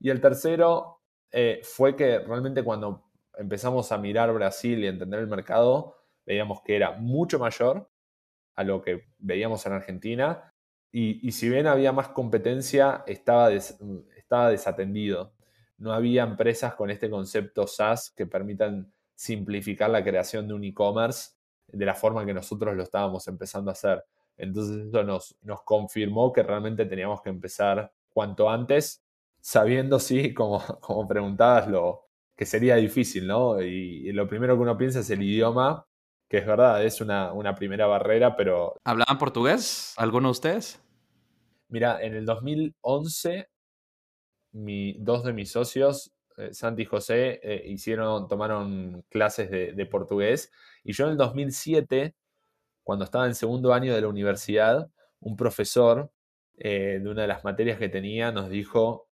[0.00, 5.26] Y el tercero eh, fue que realmente cuando empezamos a mirar Brasil y entender el
[5.26, 7.90] mercado, veíamos que era mucho mayor
[8.56, 10.52] a lo que veíamos en Argentina.
[10.92, 15.34] Y, si bien había más competencia, estaba, estaba desatendido
[15.78, 21.32] no había empresas con este concepto SaaS que permitan simplificar la creación de un e-commerce
[21.68, 24.04] de la forma que nosotros lo estábamos empezando a hacer.
[24.36, 29.04] Entonces eso nos, nos confirmó que realmente teníamos que empezar cuanto antes,
[29.40, 32.04] sabiendo, sí, como, como preguntabas, lo,
[32.36, 33.60] que sería difícil, ¿no?
[33.60, 35.86] Y, lo primero que uno piensa es el idioma,
[36.28, 38.74] que es verdad, es una, una primera barrera, pero...
[38.84, 40.82] ¿Hablaban portugués alguno de ustedes?
[41.68, 43.48] Mira, en el 2011
[44.98, 50.52] dos de mis socios, eh, Santi y José, eh, hicieron, tomaron clases de, portugués.
[50.84, 52.14] Y yo en el 2007,
[52.84, 56.12] cuando estaba en segundo año de la universidad, un profesor
[56.56, 59.08] eh, de una de las materias que tenía nos dijo,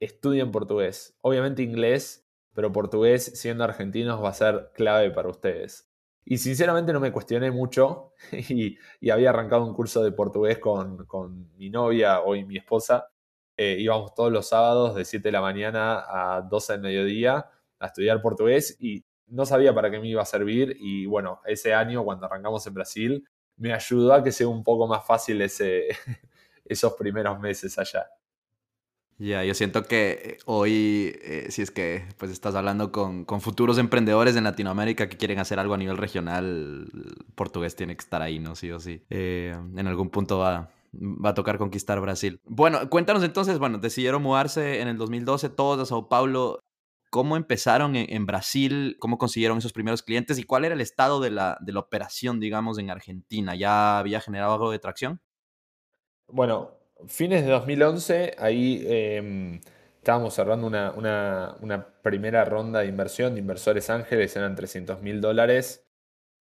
[0.00, 1.16] estudien portugués.
[1.22, 5.88] Obviamente inglés, pero portugués, siendo argentinos, va a ser clave para ustedes.
[6.24, 8.76] Y sinceramente no me cuestioné mucho y,
[9.10, 13.08] había arrancado un curso de portugués con, con mi novia, hoy mi esposa,
[13.56, 17.86] eh, íbamos todos los sábados de 7 de la mañana a 12 del mediodía a
[17.86, 22.04] estudiar portugués y no sabía para qué me iba a servir y bueno, ese año
[22.04, 25.88] cuando arrancamos en Brasil me ayudó a que sea un poco más fácil ese,
[26.64, 28.06] esos primeros meses allá.
[29.20, 33.40] Ya, yo siento que eh, hoy, eh, si es que pues estás hablando con, con,
[33.40, 36.86] futuros emprendedores en Latinoamérica que quieren hacer algo a nivel regional,
[37.34, 38.54] portugués tiene que estar ahí, ¿no?
[38.54, 39.02] Sí o sí.
[39.10, 42.40] en algún punto va, va a tocar conquistar Brasil.
[42.44, 46.60] Bueno, cuéntanos entonces, bueno, decidieron mudarse en el 2012 todos a Sao Paulo.
[47.10, 48.96] ¿Cómo empezaron en, Brasil?
[48.98, 50.38] ¿Cómo consiguieron esos primeros clientes?
[50.38, 53.54] ¿Y cuál era el estado de la, operación, digamos, en Argentina?
[53.54, 55.20] ¿Ya había generado algo de tracción?
[56.26, 56.72] Bueno,
[57.06, 59.60] fines de 2011, ahí em,
[59.96, 65.88] estábamos cerrando una, una, primera ronda de inversión de inversores ángeles, eran 300 mil dólares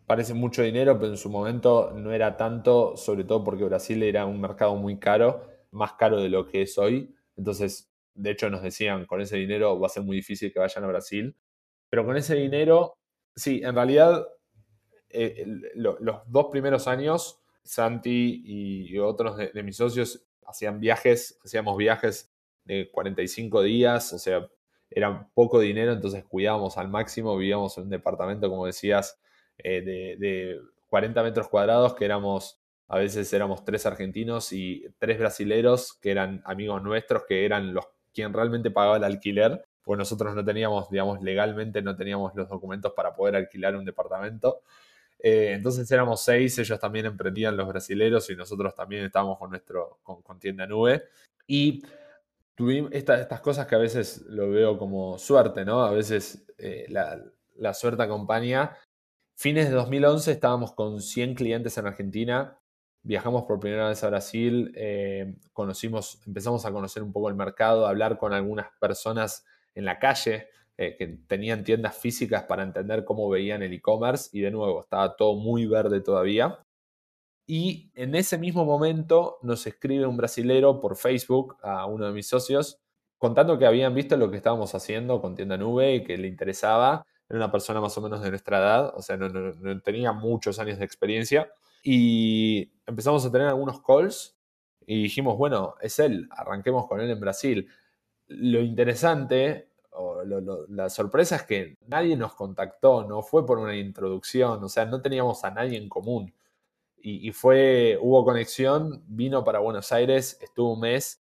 [0.07, 4.25] parece mucho dinero, pero en su momento no era tanto, sobre todo porque Brasil era
[4.25, 7.13] un mercado muy caro, más caro de lo que es hoy.
[7.35, 7.86] Entonces,
[8.17, 10.87] de hecho, nos decían, con ese dinero va a ser muy difícil que vayan a
[10.87, 11.35] Brasil.
[11.89, 12.97] Pero con ese dinero,
[13.35, 14.27] sí, en realidad,
[15.09, 22.33] eh, los dos primeros años, Santi y, otros de, mis socios hacían viajes, hacíamos viajes
[22.65, 24.49] de 45 días, o sea,
[24.89, 29.19] era poco dinero, entonces cuidábamos al máximo, vivíamos en un departamento, como decías,
[29.57, 35.93] eh, de, 40 metros cuadrados, que éramos, a veces éramos tres argentinos y tres brasileros,
[35.93, 37.85] que eran amigos nuestros, que eran los
[38.17, 42.93] quien realmente pagaba el alquiler, pues nosotros no teníamos, digamos, legalmente no teníamos los documentos
[42.93, 44.63] para poder alquilar un departamento.
[45.19, 49.99] Eh, entonces éramos seis, ellos también emprendían los brasileros y nosotros también estábamos con nuestro
[50.01, 51.03] con, tienda nube.
[51.45, 51.83] Y
[52.55, 55.83] tuvimos estas cosas que a veces lo veo como suerte, ¿no?
[55.83, 57.21] A veces eh, la,
[57.57, 58.75] la, suerte acompaña.
[59.35, 62.57] Fines de 2011 estábamos con 100 clientes en Argentina,
[63.07, 67.85] viajamos por primera vez a Brasil, eh, conocimos, empezamos a conocer un poco el mercado,
[67.85, 73.05] a hablar con algunas personas en la calle, eh, que tenían tiendas físicas para entender
[73.05, 76.59] cómo veían el e-commerce y de nuevo estaba todo muy verde todavía.
[77.47, 82.27] Y en ese mismo momento nos escribe un brasilero por Facebook a uno de mis
[82.27, 82.77] socios
[83.17, 87.05] contando que habían visto lo que estábamos haciendo con tienda nube y que le interesaba.
[87.29, 90.77] Era una persona más o menos de nuestra edad, o sea, no, tenía muchos años
[90.77, 91.49] de experiencia.
[91.89, 94.37] Y empezamos a tener algunos calls
[94.85, 97.69] y dijimos, bueno, es él, arranquemos con él en Brasil.
[98.27, 99.69] Lo interesante
[100.67, 105.01] la sorpresa es que nadie nos contactó, no fue por una introducción, o sea, no
[105.01, 106.33] teníamos a nadie en común.
[106.97, 111.23] Y, fue, hubo conexión, vino para Buenos Aires, estuvo un mes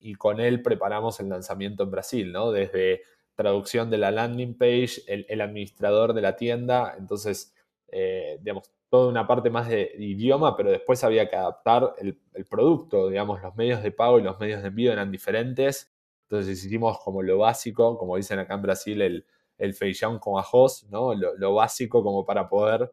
[0.00, 2.50] y con él preparamos el lanzamiento en Brasil, ¿no?
[2.50, 3.02] Desde
[3.34, 7.54] traducción de la landing page, el, administrador de la tienda, entonces,
[7.88, 13.08] eh, digamos, toda una parte más de, idioma, pero después había que adaptar el, producto,
[13.08, 15.92] digamos, los medios de pago y los medios de envío eran diferentes.
[16.22, 19.26] Entonces hicimos como lo básico, como dicen acá en Brasil, el,
[19.58, 21.14] el feijão con ajos, ¿no?
[21.14, 22.92] Lo, básico como para poder,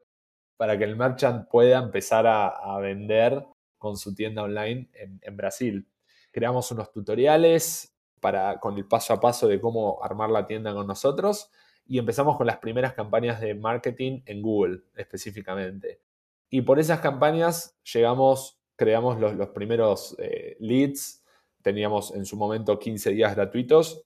[0.58, 3.45] para que el merchant pueda empezar a, vender
[3.77, 5.88] con su tienda online en, Brasil.
[6.31, 10.88] Creamos unos tutoriales para, con el paso a paso de cómo armar la tienda con
[10.88, 11.51] nosotros
[11.88, 16.02] y empezamos con las primeras campañas de marketing en Google específicamente.
[16.50, 21.24] Y por esas campañas llegamos, creamos los, los primeros eh, leads
[21.65, 24.06] teníamos en su momento 15 días gratuitos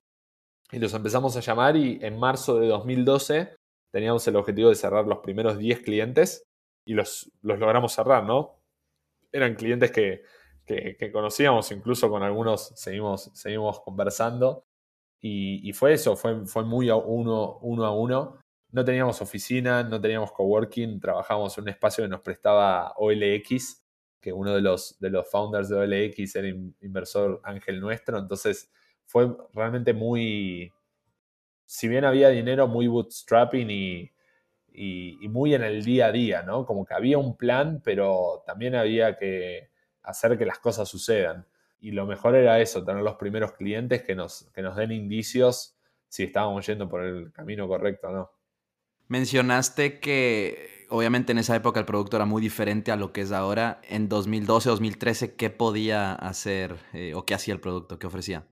[0.71, 3.53] y los empezamos a llamar y en marzo de 2012
[3.91, 6.47] teníamos el objetivo de cerrar los primeros 10 clientes
[6.85, 8.61] y los, los logramos cerrar, ¿no?
[9.33, 10.23] Eran clientes que,
[11.11, 14.63] conocíamos, incluso con algunos seguimos, seguimos conversando
[15.21, 18.39] y, fue eso, fue, fue muy uno, uno a uno.
[18.71, 23.83] No teníamos oficina, no teníamos coworking, trabajábamos en un espacio que nos prestaba OLX,
[24.21, 26.47] que uno de los, de los founders de OLX era
[26.81, 28.71] inversor ángel nuestro, entonces
[29.05, 30.71] fue realmente muy,
[31.65, 34.11] si bien había dinero, muy bootstrapping y,
[34.73, 36.65] y, muy en el día a día, ¿no?
[36.65, 39.69] Como que había un plan, pero también había que
[40.03, 41.45] hacer que las cosas sucedan.
[41.79, 45.77] Y lo mejor era eso, tener los primeros clientes que nos, que nos den indicios
[46.07, 48.31] si estábamos yendo por el camino correcto o no.
[49.07, 53.31] Mencionaste que obviamente en esa época el producto era muy diferente a lo que es
[53.31, 53.79] ahora.
[53.87, 57.97] En 2012, 2013, ¿qué podía hacer eh, o qué hacía el producto?
[57.97, 58.45] ¿Qué ofrecía?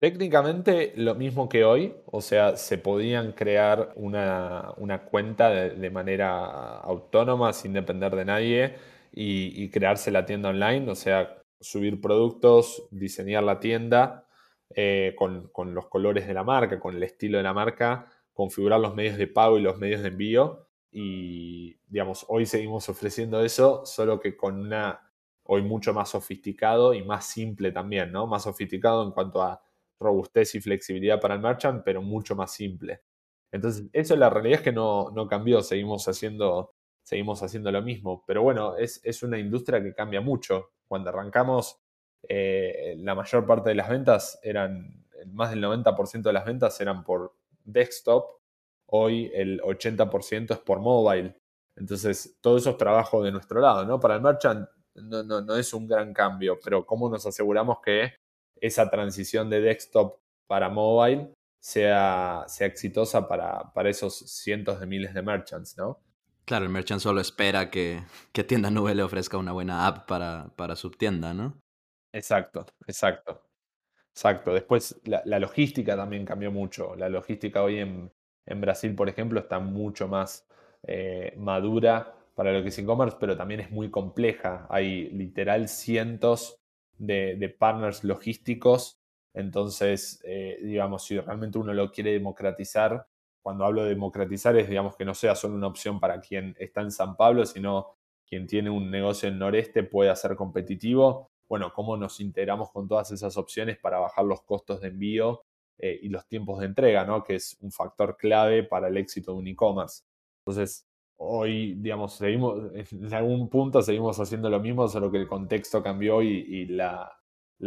[0.00, 4.74] Técnicamente lo mismo que hoy, o sea, se podían crear una,
[5.10, 8.76] cuenta de, manera autónoma, sin depender de nadie,
[9.12, 14.26] y, crearse la tienda online, o sea, subir productos, diseñar la tienda
[14.74, 18.94] eh, con, los colores de la marca, con el estilo de la marca, configurar los
[18.94, 24.18] medios de pago y los medios de envío y, digamos, hoy seguimos ofreciendo eso, solo
[24.20, 25.12] que con una,
[25.44, 28.26] hoy mucho más sofisticado y más simple también, ¿no?
[28.26, 29.62] Más sofisticado en cuanto a
[30.00, 33.02] robustez y flexibilidad para el merchant, pero mucho más simple.
[33.52, 38.24] Entonces, eso la realidad es que no, no cambió, seguimos haciendo, seguimos haciendo lo mismo.
[38.26, 40.70] Pero bueno, es, es una industria que cambia mucho.
[40.90, 41.78] Cuando arrancamos,
[42.28, 47.04] eh, la mayor parte de las ventas eran, más del 90% de las ventas eran
[47.04, 47.32] por
[47.64, 48.40] desktop
[48.86, 51.36] hoy el 80% es por mobile.
[51.76, 54.00] Entonces, todo eso es trabajo de nuestro lado, ¿no?
[54.00, 58.14] Para el merchant no, no, es un gran cambio, pero ¿cómo nos aseguramos que
[58.60, 65.14] esa transición de desktop para mobile sea, sea exitosa para, para esos cientos de miles
[65.14, 66.00] de merchants, ¿no?
[66.44, 70.50] Claro, el merchant solo espera que, que tienda nube le ofrezca una buena app para,
[70.56, 71.60] para su tienda, ¿no?
[72.12, 73.42] Exacto, exacto.
[74.12, 74.52] Exacto.
[74.52, 76.96] Después la, la, logística también cambió mucho.
[76.96, 78.12] La logística hoy en,
[78.46, 80.46] en Brasil, por ejemplo, está mucho más
[80.82, 84.66] eh, madura para lo que es e-commerce, pero también es muy compleja.
[84.70, 86.58] Hay literal cientos
[86.98, 88.98] de, partners logísticos.
[89.34, 93.06] Entonces, eh, digamos, si realmente uno lo quiere democratizar,
[93.42, 96.80] cuando hablo de democratizar es, digamos, que no sea solo una opción para quien está
[96.82, 101.30] en San Pablo, sino quien tiene un negocio en Noreste pueda ser competitivo.
[101.48, 105.42] Bueno, cómo nos integramos con todas esas opciones para bajar los costos de envío
[105.78, 107.24] eh, y los tiempos de entrega, ¿no?
[107.24, 110.04] que es un factor clave para el éxito de un e-commerce.
[110.40, 112.60] Entonces, hoy, digamos, seguimos,
[112.92, 117.10] en algún punto seguimos haciendo lo mismo, solo que el contexto cambió y, la,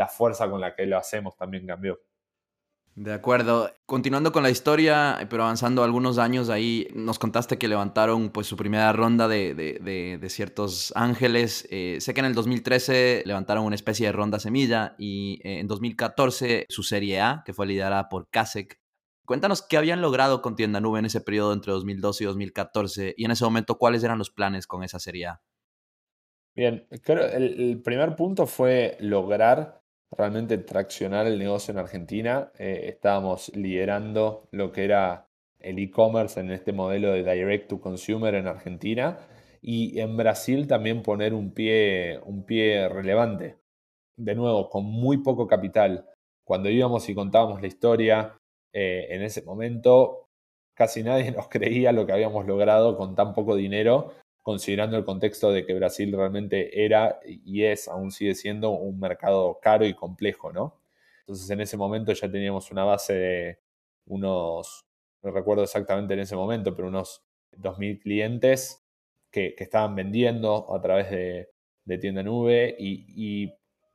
[0.10, 2.00] fuerza con la que lo hacemos también cambió.
[2.96, 3.72] De acuerdo.
[3.88, 8.56] Continuando con la historia, pero avanzando algunos años ahí, nos contaste que levantaron pues su
[8.56, 11.68] primera ronda de, ciertos ángeles.
[11.72, 15.68] Eh, sé que en el 2013 levantaron una especie de ronda semilla y eh, en
[15.68, 18.80] 2014 su serie A, que fue liderada por Kasek.
[19.26, 23.26] Cuéntanos qué habían logrado con Tienda Nube en ese periodo entre 2012 y 2014 y
[23.26, 25.42] en ese momento cuáles eran los planes con esa serie A.
[26.56, 29.83] Bien, creo el, el primer punto fue lograr
[30.18, 32.52] realmente traccionar el negocio en Argentina.
[32.58, 35.28] Eh, estábamos liderando lo que era
[35.60, 39.20] el e-commerce en este modelo de direct to consumer en Argentina
[39.62, 43.58] y en Brasil también poner un pie, un pie relevante.
[44.18, 46.06] De nuevo, con muy poco capital.
[46.46, 48.38] Cuando íbamos y contábamos la historia,
[48.74, 50.28] eh, en ese momento
[50.76, 54.14] casi nadie nos creía lo que habíamos logrado con tan poco dinero
[54.44, 59.58] considerando el contexto de que Brasil realmente era y es, aún sigue siendo, un mercado
[59.62, 60.78] caro y complejo, ¿no?
[61.22, 63.60] Entonces en ese momento ya teníamos una base de
[64.06, 64.86] unos,
[65.24, 68.86] no recuerdo exactamente en ese momento, pero unos 2.000 clientes
[69.32, 71.50] que, estaban vendiendo a través de,
[72.00, 73.54] tienda nube y,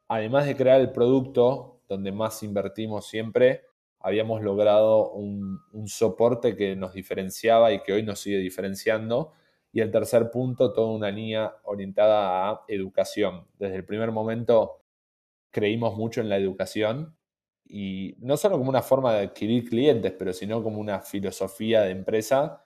[0.09, 3.65] además de crear el producto donde más invertimos siempre,
[4.01, 9.35] habíamos logrado un, un soporte que nos diferenciaba y que hoy nos sigue diferenciando
[9.73, 13.47] y el tercer punto, toda una línea orientada a educación.
[13.59, 14.83] Desde el primer momento
[15.51, 17.17] creímos mucho en la educación
[17.65, 21.91] y no solo como una forma de adquirir clientes, pero sino como una filosofía de
[21.91, 22.65] empresa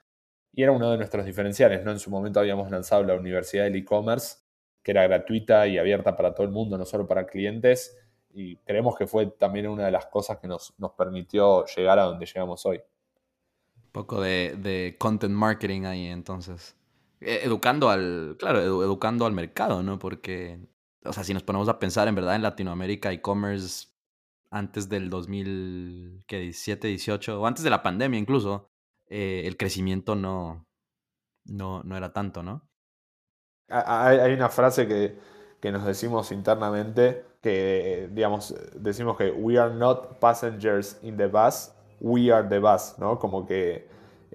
[0.53, 1.83] y era uno de nuestros diferenciales.
[1.83, 1.91] ¿no?
[1.91, 4.37] En su momento habíamos lanzado la Universidad del E-Commerce,
[4.81, 7.97] que era gratuita y abierta para todo el mundo, no solo para clientes,
[8.33, 12.03] y creemos que fue también una de las cosas que nos, nos permitió llegar a
[12.03, 12.77] donde llegamos hoy.
[12.77, 16.75] Un poco de, de content marketing ahí entonces.
[17.25, 19.97] Eh, educando al, claro, educando al mercado, ¿no?
[19.97, 20.59] Porque,
[21.05, 23.87] o sea, si nos ponemos a pensar en verdad en Latinoamérica, e-commerce
[24.51, 28.69] antes del 2017, 18, o antes de la pandemia incluso,
[29.07, 30.67] eh, el crecimiento no,
[31.45, 32.67] no, no era tanto, ¿no?
[33.69, 35.17] Hay, una frase que,
[35.61, 41.71] que nos decimos internamente, que, digamos, decimos que we are not passengers in the bus,
[41.99, 43.17] we are the bus, ¿no?
[43.17, 43.87] Como que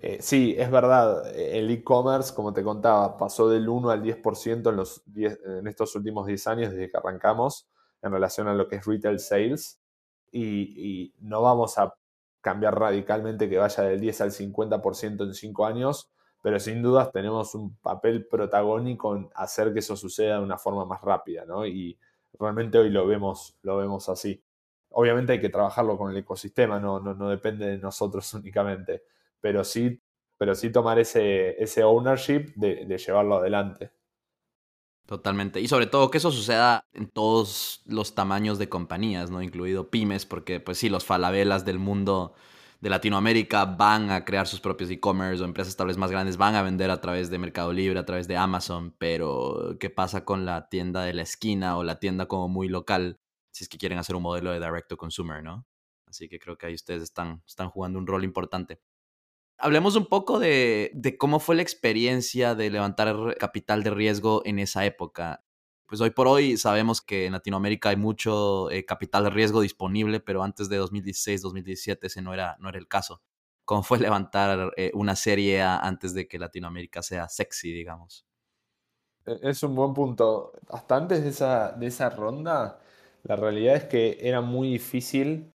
[0.02, 4.76] eh, sí, es verdad, el e-commerce, como te contaba, pasó del 1 al 10% en,
[4.76, 7.68] los en estos últimos 10 años desde que arrancamos
[8.02, 9.80] en relación a lo que es retail sales
[10.30, 11.94] y, no vamos a
[12.40, 16.10] cambiar radicalmente que vaya del 10 al 50% en 5 años,
[16.42, 20.84] pero sin dudas tenemos un papel protagónico en hacer que eso suceda de una forma
[20.84, 21.66] más rápida, ¿no?
[21.66, 21.98] Y
[22.38, 24.42] realmente hoy lo vemos, lo vemos así.
[24.90, 29.02] Obviamente hay que trabajarlo con el ecosistema, no, no, no depende de nosotros únicamente
[29.40, 30.00] pero sí,
[30.38, 33.92] pero sí tomar ese, ese ownership de, de llevarlo adelante.
[35.06, 35.60] Totalmente.
[35.60, 39.40] Y sobre todo que eso suceda en todos los tamaños de compañías, ¿no?
[39.42, 42.34] Incluido pymes, porque pues sí, los falabelas del mundo
[42.80, 46.54] de Latinoamérica van a crear sus propios e-commerce o empresas tal vez más grandes van
[46.54, 50.44] a vender a través de Mercado Libre, a través de Amazon, pero ¿qué pasa con
[50.44, 53.18] la tienda de la esquina o la tienda como muy local
[53.50, 55.66] si es que quieren hacer un modelo de direct to consumer, ¿no?
[56.06, 58.80] Así que creo que ahí ustedes están, están jugando un rol importante.
[59.60, 64.84] Hablemos un poco de, cómo fue la experiencia de levantar capital de riesgo en esa
[64.84, 65.44] época.
[65.86, 70.20] Pues hoy por hoy sabemos que en Latinoamérica hay mucho eh, capital de riesgo disponible,
[70.20, 73.20] pero antes de 2016, 2017 ese no era, no era el caso.
[73.64, 78.26] ¿Cómo fue levantar eh, una serie antes de que Latinoamérica sea sexy, digamos?
[79.26, 80.52] E, es un buen punto.
[80.68, 82.78] Hasta antes de esa, de esa ronda,
[83.24, 85.52] la realidad es que era muy difícil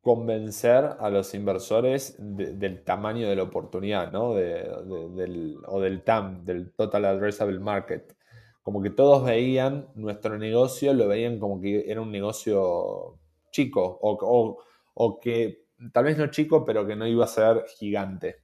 [0.00, 4.30] convencer a los inversores del tamaño de la oportunidad, ¿no?
[4.30, 8.16] o del TAM, del Total Addressable Market.
[8.62, 13.18] Como que todos veían nuestro negocio, lo veían como que era un negocio
[13.50, 14.58] chico o,
[14.94, 18.42] o, que tal vez no chico, pero que no iba a ser gigante.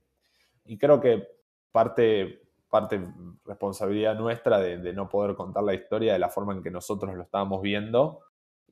[0.66, 1.26] Y creo que
[1.70, 3.00] parte, parte
[3.44, 7.22] responsabilidad nuestra de no poder contar la historia de la forma en que nosotros lo
[7.22, 8.25] estábamos viendo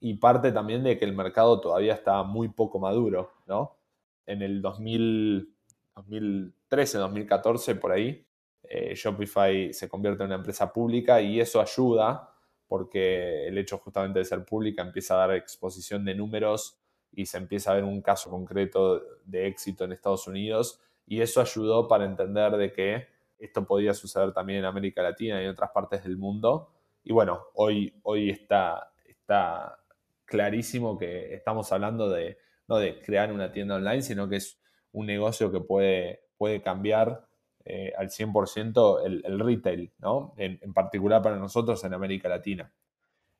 [0.05, 3.79] y parte también de que el mercado todavía está muy poco maduro, ¿no?
[4.27, 8.27] En el 2013, 2014, por ahí,
[8.65, 12.35] eh, Shopify se convierte en una empresa pública y eso ayuda
[12.69, 16.79] porque el hecho justamente de ser pública empieza a dar exposición de números
[17.11, 21.41] y se empieza a ver un caso concreto de éxito en Estados Unidos y eso
[21.41, 23.09] ayudó para entender de que
[23.39, 26.69] esto podía suceder también en América Latina y en otras partes del mundo.
[27.03, 29.79] Y bueno, hoy, hoy está, está
[30.25, 34.61] clarísimo que estamos hablando de no de crear una tienda online, sino que es
[34.93, 37.27] un negocio que puede, puede cambiar
[37.65, 40.35] eh, al 100% el, el, retail, ¿no?
[40.37, 42.73] En, particular para nosotros en América Latina.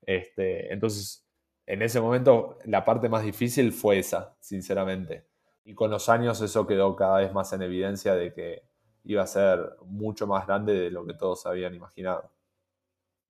[0.03, 1.27] Este, entonces,
[1.67, 5.27] en ese momento la parte más difícil fue esa, sinceramente.
[5.65, 8.63] Y con los años eso quedó cada vez más en evidencia de que
[9.05, 12.31] iba a ser mucho más grande de lo que todos habían imaginado.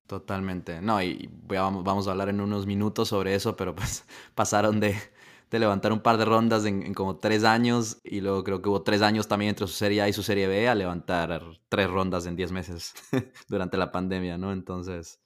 [0.07, 0.83] Totalmente.
[0.83, 4.97] No, y vamos a hablar en unos minutos sobre eso, pero pues pasaron de,
[5.51, 9.03] levantar un par de rondas en, como tres años y luego creo que hubo tres
[9.03, 12.35] años también entre su Serie A y su Serie B a levantar tres rondas en
[12.35, 12.93] diez meses
[13.49, 14.53] durante la pandemia, ¿no?
[14.53, 15.21] Entonces,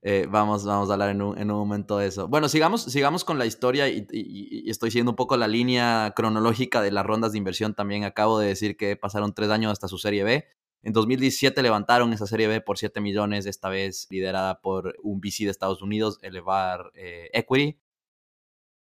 [0.00, 2.28] eh, vamos, vamos a hablar en un, momento de eso.
[2.28, 6.90] Bueno, sigamos, sigamos con la historia y, estoy siguiendo un poco la línea cronológica de
[6.90, 7.74] las rondas de inversión.
[7.74, 10.46] También acabo de decir que pasaron tres años hasta su Serie B.
[10.84, 15.44] En 2017 levantaron esa Serie B por 7 millones, esta vez liderada por un VC
[15.44, 17.80] de Estados Unidos, Elevar eh, Equity.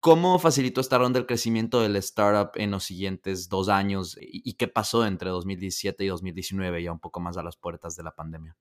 [0.01, 4.69] ¿Cómo facilitó esta ronda el crecimiento del startup en los siguientes dos años y, qué
[4.69, 8.57] pasó entre 2017 y 2019, ya un poco más a las puertas de la pandemia?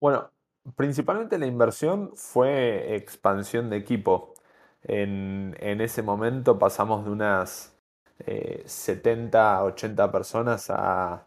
[0.00, 0.32] Bueno,
[0.76, 4.34] Principalmente la inversión fue expansión de equipo.
[4.84, 7.76] En, ese momento pasamos de unas
[8.64, 11.26] 70, eh, 80 personas a,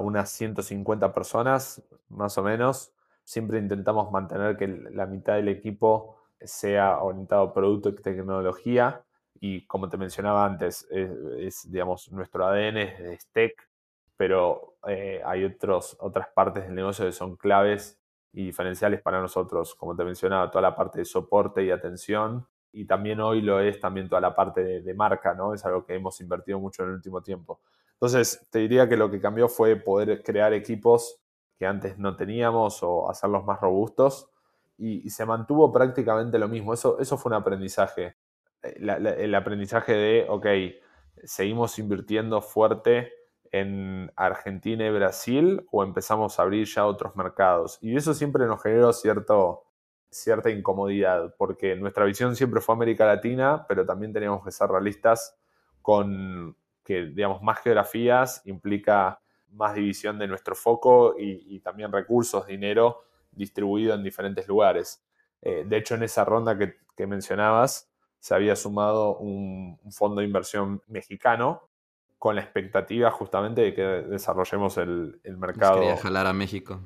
[0.00, 2.92] unas 150 personas, más o menos.
[3.24, 9.02] Siempre intentamos mantener que la mitad del equipo sea orientado a producto y tecnología.
[9.40, 13.68] Y como te mencionaba antes, es, digamos, nuestro ADN es tech,
[14.16, 18.00] pero eh, hay otros, otras partes del negocio que son claves
[18.32, 22.84] y diferenciales para nosotros, como te mencionaba, toda la parte de soporte y atención, y
[22.84, 25.54] también hoy lo es también toda la parte de, marca, ¿no?
[25.54, 27.60] Es algo que hemos invertido mucho en el último tiempo.
[28.04, 31.22] Entonces, te diría que lo que cambió fue poder crear equipos
[31.58, 34.28] que antes no teníamos o hacerlos más robustos,
[34.76, 36.74] y, se mantuvo prácticamente lo mismo.
[36.74, 38.16] Eso, eso fue un aprendizaje.
[38.62, 38.74] Eh,
[39.18, 40.46] el aprendizaje de, ok,
[41.22, 43.10] seguimos invirtiendo fuerte
[43.50, 47.78] en Argentina y Brasil o empezamos a abrir ya otros mercados.
[47.80, 49.64] Y eso siempre nos generó cierto,
[50.10, 55.38] cierta incomodidad, porque nuestra visión siempre fue América Latina, pero también teníamos que ser realistas
[55.80, 56.54] con
[56.84, 59.20] que, digamos, más geografías implica
[59.54, 65.02] más división de nuestro foco y, también recursos, dinero distribuido en diferentes lugares.
[65.42, 70.82] Eh, de hecho, en esa ronda que, mencionabas, se había sumado un, fondo de inversión
[70.86, 71.68] mexicano
[72.18, 75.80] con la expectativa justamente de que desarrollemos el, mercado.
[75.80, 76.80] quería jalar a México.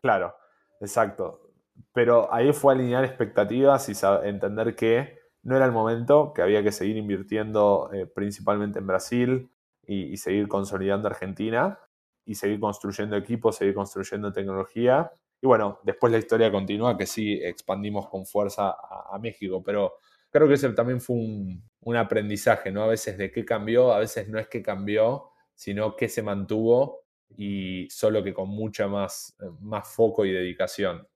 [0.00, 0.36] Claro,
[0.80, 1.50] exacto.
[1.92, 3.92] Pero ahí fue alinear expectativas y
[4.26, 9.50] entender que no era el momento, que había que seguir invirtiendo eh, principalmente en Brasil
[9.86, 11.78] y, seguir consolidando Argentina
[12.26, 15.10] y seguir construyendo equipos, seguir construyendo tecnología.
[15.40, 19.94] Y bueno, después la historia continúa, que sí expandimos con fuerza a México, pero
[20.30, 22.82] creo que ese también fue un, un aprendizaje, ¿no?
[22.82, 27.04] A veces de qué cambió, a veces no es que cambió, sino que se mantuvo
[27.36, 31.06] y solo que con mucha más, eh, más foco y dedicación.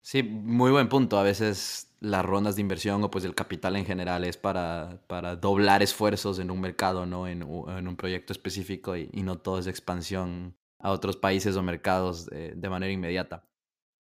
[0.00, 1.18] Sí, muy buen punto.
[1.18, 5.36] A veces las rondas de inversión o pues el capital en general es para, para
[5.36, 7.26] doblar esfuerzos en un mercado, ¿no?
[7.26, 12.52] En, un proyecto específico y, no todo es expansión a otros países o mercados eh,
[12.54, 13.44] de manera inmediata.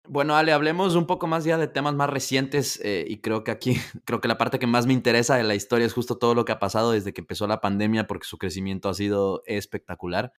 [0.08, 3.52] Bueno, Ale, hablemos un poco más ya de temas más recientes eh, y creo que
[3.52, 3.76] aquí,
[4.06, 6.46] creo que la parte que más me interesa de la historia es justo todo lo
[6.46, 10.34] que ha pasado desde que empezó la pandemia porque su crecimiento ha sido espectacular.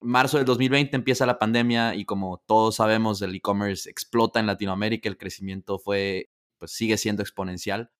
[0.00, 5.08] Marzo del 2020 empieza la pandemia y como todos sabemos el e-commerce explota en Latinoamérica,
[5.08, 7.90] el crecimiento fue, pues sigue siendo exponencial.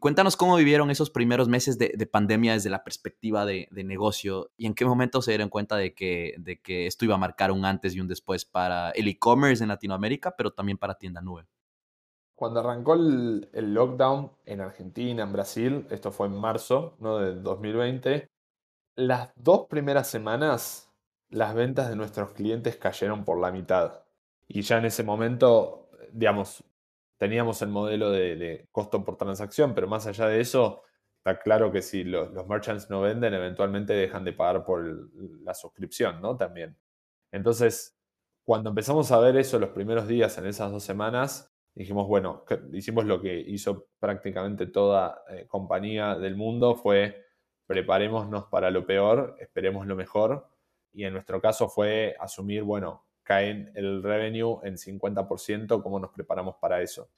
[0.00, 4.74] Cuéntanos cómo vivieron esos primeros meses de, pandemia desde la perspectiva de, negocio y en
[4.74, 7.94] qué momento se dieron cuenta de que, de que esto iba a marcar un antes
[7.94, 11.46] y un después para el e-commerce en Latinoamérica, pero también para tienda nube.
[12.34, 17.18] Cuando arrancó el, lockdown en Argentina, en Brasil, esto fue en marzo ¿no?
[17.18, 18.26] de 2020,
[18.96, 20.90] las dos primeras semanas
[21.30, 24.02] las ventas de nuestros clientes cayeron por la mitad.
[24.46, 26.62] Y ya en ese momento, digamos,
[27.24, 30.82] teníamos el modelo de, costo por transacción, pero más allá de eso,
[31.16, 35.10] está claro que si los, merchants no venden, eventualmente dejan de pagar por
[35.42, 36.36] la suscripción, ¿no?
[36.36, 36.76] También.
[37.32, 37.96] Entonces,
[38.44, 42.44] cuando empezamos a ver eso los primeros días en esas dos semanas, dijimos, bueno,
[42.74, 47.24] hicimos lo que hizo prácticamente toda eh, compañía del mundo, fue
[47.66, 50.46] preparémonos para lo peor, esperemos lo mejor.
[50.92, 56.56] Y en nuestro caso fue asumir, bueno, caen el revenue en 50%, ¿cómo nos preparamos
[56.60, 57.10] para eso?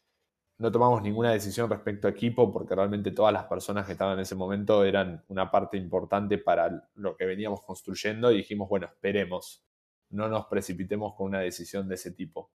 [0.58, 4.20] No tomamos ninguna decisión respecto a equipo porque realmente todas las personas que estaban en
[4.20, 9.62] ese momento eran una parte importante para lo que veníamos construyendo y dijimos, bueno, esperemos,
[10.10, 12.50] no nos precipitemos con una decisión de ese tipo.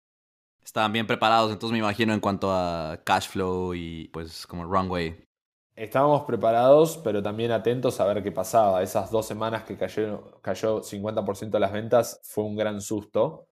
[0.65, 5.30] Estaban bien preparados, entonces me imagino en cuanto a cash flow y pues como runway.
[5.75, 8.83] Estábamos preparados, pero también atentos a ver qué pasaba.
[8.83, 13.49] Esas dos semanas que cayó, cayó 50% de las ventas fue un gran susto,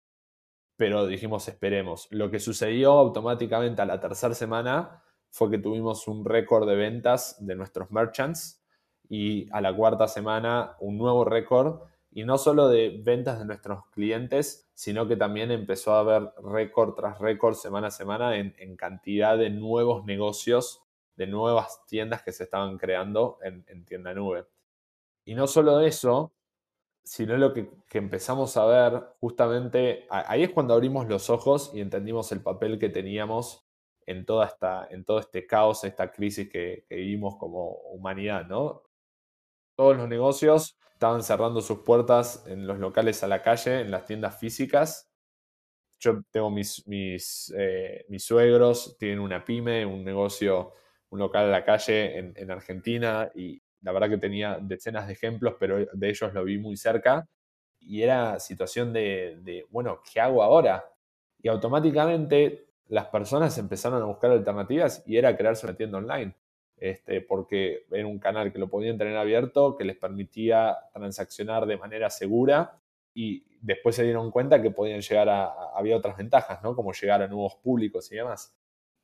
[0.76, 2.08] pero dijimos esperemos.
[2.12, 7.36] Lo que sucedió automáticamente a la tercera semana fue que tuvimos un récord de ventas
[7.46, 8.64] de nuestros merchants
[9.10, 11.82] y a la cuarta semana un nuevo récord
[12.16, 16.94] y no solo de ventas de nuestros clientes, sino que también empezó a haber récord
[16.94, 20.85] tras récord semana a semana en, cantidad de nuevos negocios,
[21.16, 24.46] de nuevas tiendas que se estaban creando en, en tienda nube.
[25.26, 26.34] Y no solo eso,
[27.06, 32.32] sino lo que, empezamos a ver justamente, ahí es cuando abrimos los ojos y entendimos
[32.32, 33.66] el papel que teníamos
[34.06, 38.84] en, toda esta, en todo este caos, esta crisis que, que vivimos como humanidad, ¿no?
[39.76, 44.06] Todos los negocios estaban cerrando sus puertas en los locales a la calle, en las
[44.06, 45.10] tiendas físicas.
[46.00, 50.74] Yo tengo mis, mis, eh, mis suegros, tienen una pyme, un negocio,
[51.16, 55.14] un local a la calle en, en Argentina y la verdad que tenía decenas de
[55.14, 57.28] ejemplos, pero de ellos lo vi muy cerca.
[57.80, 60.84] Y era situación de, de bueno, ¿qué hago ahora?
[61.42, 66.36] Y automáticamente las personas empezaron a buscar alternativas y era crearse una tienda online.
[66.78, 71.78] Este, porque era un canal que lo podían tener abierto, que les permitía transaccionar de
[71.78, 72.82] manera segura
[73.14, 76.76] y después se dieron cuenta que podían llegar a, había otras ventajas, ¿no?
[76.76, 78.54] Como llegar a nuevos públicos y demás.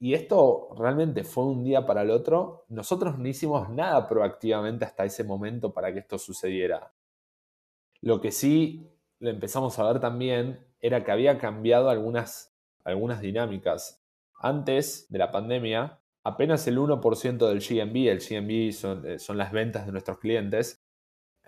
[0.04, 2.66] Y esto realmente fue un día para el otro.
[2.70, 6.92] Nosotros no hicimos nada proactivamente hasta ese momento para que esto sucediera.
[8.02, 8.90] Lo que sí
[9.20, 12.52] lo empezamos a ver también era que había cambiado algunas,
[12.84, 14.04] algunas dinámicas.
[14.40, 19.52] Antes de la pandemia, apenas el 1% del GMB, el GMB son, eh, son las
[19.52, 20.84] ventas de nuestros clientes,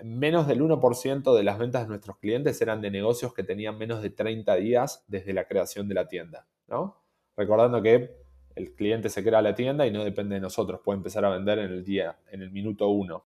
[0.03, 4.03] menos del 1% de las ventas de nuestros clientes eran de negocios que tenían menos
[4.03, 7.01] de 30 días desde la creación de la tienda, ¿no?
[7.35, 8.22] Recordando que
[8.55, 11.59] el cliente se crea la tienda y no depende de nosotros, puede empezar a vender
[11.59, 13.25] en el día, en el minuto 1.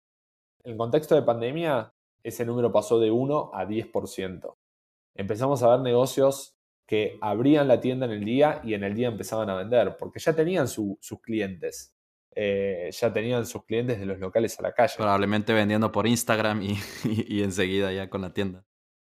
[0.64, 1.94] En el contexto de pandemia,
[2.24, 4.56] ese número pasó de 1 a 10%.
[5.16, 6.56] Empezamos a ver negocios
[6.86, 10.20] que abrían la tienda en el día y en el día empezaban a vender, porque
[10.20, 11.96] ya tenían sus clientes.
[12.34, 14.94] Eh, ya tenían sus clientes de los locales a la calle.
[14.98, 18.64] Probablemente vendiendo por Instagram y, enseguida ya con la tienda.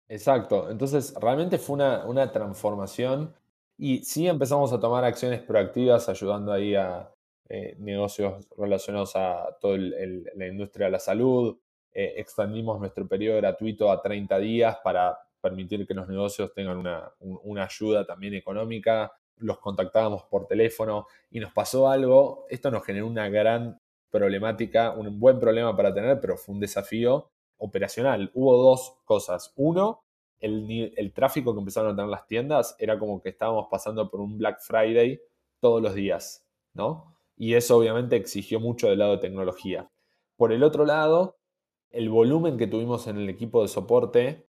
[0.08, 3.34] Exacto, entonces realmente fue una, transformación
[3.78, 7.10] y sí empezamos a tomar acciones proactivas ayudando ahí a
[7.48, 11.56] eh, negocios relacionados a toda la industria de la salud,
[11.92, 17.64] eh, extendimos nuestro periodo gratuito a 30 días para permitir que los negocios tengan una,
[17.64, 19.12] ayuda también económica.
[19.36, 22.46] Los contactábamos por teléfono y nos pasó algo.
[22.50, 27.30] Esto nos generó una gran problemática, un buen problema para tener, pero fue un desafío
[27.56, 28.30] operacional.
[28.34, 29.52] Hubo dos cosas.
[29.56, 30.04] Uno,
[30.40, 34.20] el, el, tráfico que empezaron a tener las tiendas era como que estábamos pasando por
[34.20, 35.20] un Black Friday
[35.60, 37.16] todos los días, ¿no?
[37.36, 39.90] Y eso obviamente exigió mucho del lado de tecnología.
[40.36, 41.36] Por el otro lado,
[41.90, 44.48] el volumen que tuvimos en el equipo de soporte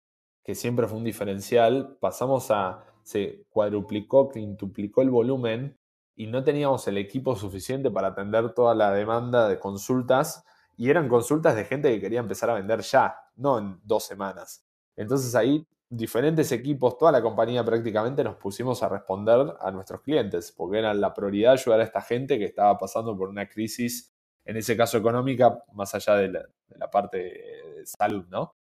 [0.46, 5.80] que siempre fue un diferencial, pasamos a, se cuadruplicó, quintuplicó el volumen
[6.16, 10.46] y no teníamos el equipo suficiente para atender toda la demanda de consultas
[10.78, 14.64] y eran consultas de gente que quería empezar a vender ya, no en dos semanas.
[14.96, 20.52] Entonces ahí diferentes equipos, toda la compañía prácticamente nos pusimos a responder a nuestros clientes,
[20.52, 24.14] porque era la prioridad ayudar a esta gente que estaba pasando por una crisis,
[24.46, 28.56] en ese caso económica, más allá de la, de la parte de salud, ¿no?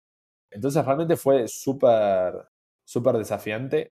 [0.52, 2.48] Entonces realmente fue súper,
[2.84, 3.94] súper desafiante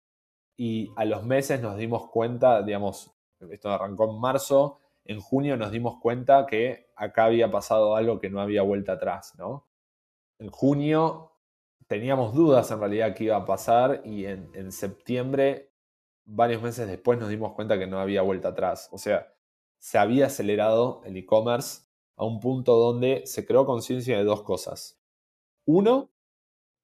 [0.56, 3.12] y a los meses nos dimos cuenta, digamos,
[3.50, 8.28] esto arrancó en marzo, en junio nos dimos cuenta que acá había pasado algo que
[8.28, 9.66] no había vuelta atrás, ¿no?
[10.38, 11.32] En junio
[11.88, 15.72] teníamos dudas en realidad que iba a pasar y en, en septiembre,
[16.24, 18.88] varios meses después, nos dimos cuenta que no había vuelta atrás.
[18.92, 19.34] O sea,
[19.78, 25.00] se había acelerado el e-commerce a un punto donde se creó conciencia de dos cosas.
[25.64, 26.10] Uno,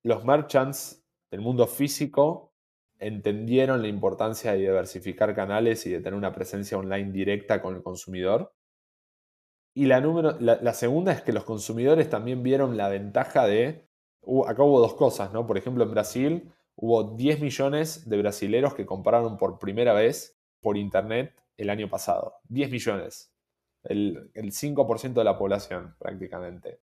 [0.02, 2.54] los merchants del mundo físico
[2.98, 7.82] entendieron la importancia de diversificar canales y de tener una presencia online directa con el
[7.82, 8.54] consumidor.
[9.74, 13.88] Y la, número, la, segunda es que los consumidores también vieron la ventaja de...
[14.46, 15.46] acá hubo dos cosas, ¿no?
[15.46, 20.76] Por ejemplo, en Brasil hubo 10 millones de brasileros que compraron por primera vez por
[20.76, 22.34] Internet el año pasado.
[22.48, 23.32] 10 millones.
[23.82, 26.80] El, el 5% de la población prácticamente.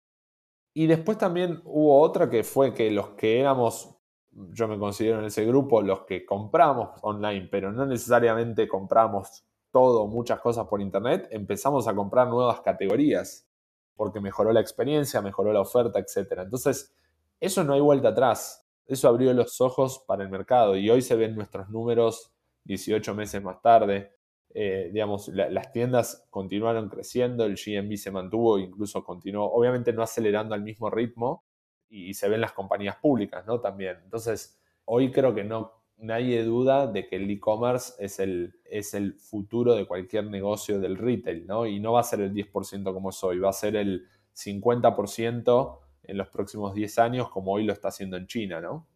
[0.75, 3.97] Y después también hubo otra que fue que los que éramos,
[4.33, 10.07] yo me considero en ese grupo, los que compramos online, pero no necesariamente compramos todo,
[10.07, 13.49] muchas cosas por internet, empezamos a comprar nuevas categorías,
[13.97, 16.43] porque mejoró la experiencia, mejoró la oferta, etc.
[16.43, 16.95] Entonces,
[17.41, 18.67] eso no hay vuelta atrás.
[18.87, 22.33] Eso abrió los ojos para el mercado y hoy se ven nuestros números
[22.65, 24.13] 18 meses más tarde.
[24.57, 30.55] Eh, digamos, las tiendas continuaron creciendo, el GMB se mantuvo, incluso continuó, obviamente no acelerando
[30.55, 31.45] al mismo ritmo,
[31.89, 33.61] y, se ven las compañías públicas, ¿no?
[33.61, 33.99] También.
[34.05, 39.15] Entonces, hoy creo que no, nadie duda de que el e-commerce es el, es el
[39.15, 41.67] futuro de cualquier negocio del retail, ¿no?
[41.67, 45.79] Y no va a ser el 10% como es hoy, va a ser el 50%
[46.07, 48.87] en los próximos 10 años como hoy lo está haciendo en China, ¿no?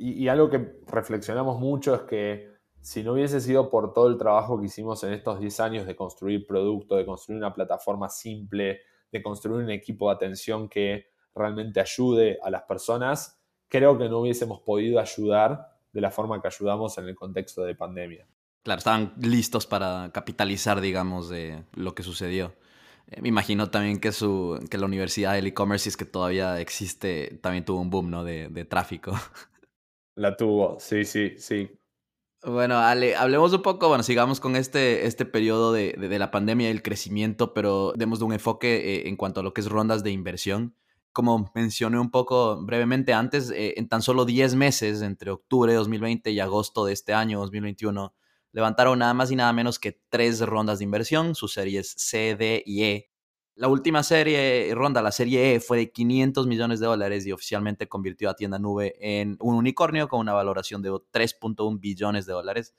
[0.00, 4.60] Y, algo que reflexionamos mucho es que si no hubiese sido por todo el trabajo
[4.60, 9.22] que hicimos en estos 10 años de construir producto, de construir una plataforma simple, de
[9.22, 14.60] construir un equipo de atención que realmente ayude a las personas, creo que no hubiésemos
[14.60, 18.26] podido ayudar de la forma que ayudamos en el contexto de pandemia.
[18.62, 22.52] Claro, estaban listos para capitalizar, digamos, de lo que sucedió.
[23.10, 26.60] Eh, me imagino también que, su, que la Universidad del E-Commerce, si es que todavía
[26.60, 28.24] existe, también tuvo un boom, ¿no?
[28.24, 29.12] De, de tráfico.
[30.14, 31.70] La tuvo, sí, sí, sí.
[32.44, 36.68] Bueno, Ale, hablemos un poco, bueno, sigamos con este, este periodo de, de, la pandemia
[36.68, 39.68] y el crecimiento, pero demos de un enfoque eh, en cuanto a lo que es
[39.68, 40.74] rondas de inversión.
[41.12, 45.78] Como mencioné un poco brevemente antes, eh, en tan solo 10 meses, entre octubre de
[45.78, 48.14] 2020 y agosto de este año, 2021,
[48.52, 52.62] levantaron nada más y nada menos que tres rondas de inversión, sus series C, D
[52.64, 53.10] y E,
[53.58, 57.88] la última serie ronda, la serie E, fue de 500 millones de dólares y oficialmente
[57.88, 62.76] convirtió a Tienda Nube en un unicornio con una valoración de 3.1 billones de dólares.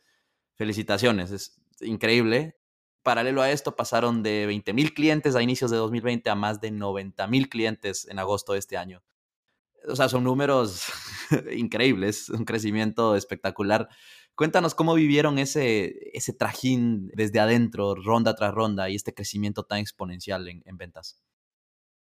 [0.55, 2.55] Felicitaciones, es increíble.
[3.03, 6.71] Paralelo a esto, pasaron de 20 mil clientes a inicios de 2020 a más de
[6.71, 9.03] 90 mil clientes en agosto de este año.
[9.85, 10.85] O sea, son números
[11.57, 13.89] increíbles, un crecimiento espectacular.
[14.39, 19.79] Cuéntanos cómo vivieron ese, ese trajín desde adentro, ronda tras ronda, y este crecimiento tan
[19.79, 21.21] exponencial en, en ventas.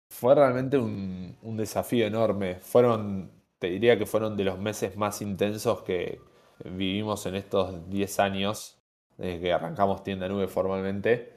[0.08, 2.54] Fue realmente un, un, desafío enorme.
[2.54, 6.22] Fueron, te diría que fueron de los meses más intensos que
[6.64, 8.78] vivimos en estos 10 años,
[9.18, 11.34] desde que arrancamos Tienda Nube formalmente.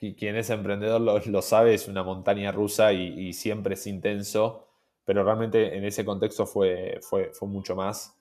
[0.00, 3.86] Y quien es emprendedor lo, lo sabe, es una montaña rusa y, y, siempre es
[3.86, 4.66] intenso,
[5.04, 8.16] pero realmente en ese contexto fue, fue, fue mucho más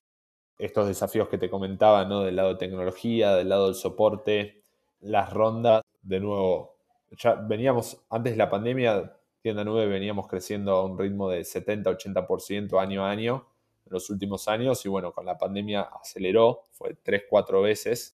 [0.58, 2.22] estos desafíos que te comentaba, ¿no?
[2.22, 4.64] Del lado de tecnología, del lado del soporte,
[5.00, 6.76] las rondas, de nuevo,
[7.12, 12.80] ya veníamos, antes de la pandemia, Tienda Nube veníamos creciendo a un ritmo de 70-80%
[12.80, 13.48] año a año
[13.86, 18.18] en los últimos años y bueno, con la pandemia aceleró, fue 3, 4 veces,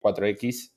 [0.00, 0.72] 4X.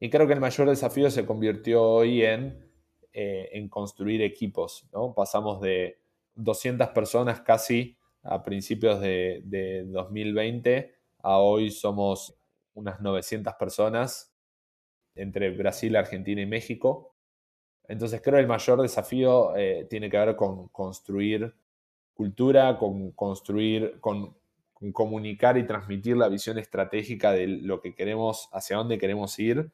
[0.00, 2.70] Y creo que el mayor desafío se convirtió hoy en,
[3.12, 5.14] eh, en construir equipos, ¿no?
[5.14, 6.00] Pasamos de
[6.34, 12.36] 200 personas casi a principios de, de 2020 a hoy somos
[12.74, 14.32] unas 900 personas
[15.14, 17.14] entre Brasil, Argentina y México.
[17.88, 21.54] Entonces creo que el mayor desafío eh, tiene que ver con construir
[22.14, 24.36] cultura, con construir, con,
[24.92, 29.70] comunicar y transmitir la visión estratégica de lo que queremos, hacia dónde queremos ir.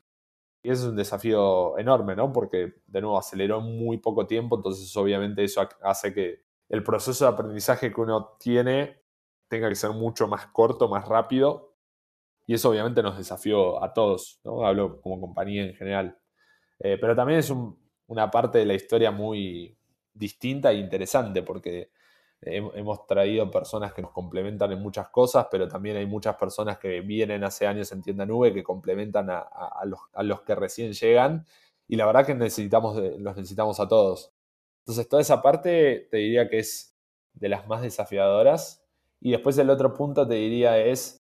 [0.62, 2.32] Y eso es un desafío enorme, ¿no?
[2.32, 7.33] Porque de nuevo aceleró muy poco tiempo, entonces obviamente eso hace que el proceso de
[7.33, 9.03] aprendizaje que uno tiene
[9.49, 11.75] tenga que ser mucho más corto, más rápido.
[12.47, 14.66] Y eso obviamente nos desafió a todos, ¿no?
[14.66, 16.19] Hablo como compañía en general.
[16.79, 19.77] Eh, pero también es un, una parte de la historia muy
[20.12, 21.91] distinta e interesante porque
[22.41, 27.01] hemos traído personas que nos complementan en muchas cosas, pero también hay muchas personas que
[27.01, 30.93] vienen hace años en Tienda Nube que complementan a, a, los, a los, que recién
[30.93, 31.47] llegan.
[31.89, 34.33] Y la verdad que necesitamos, los necesitamos a todos.
[34.89, 36.97] Entonces, toda esa parte te diría que es
[37.34, 38.82] de las más desafiadoras.
[39.20, 41.18] Y después el otro punto te diría es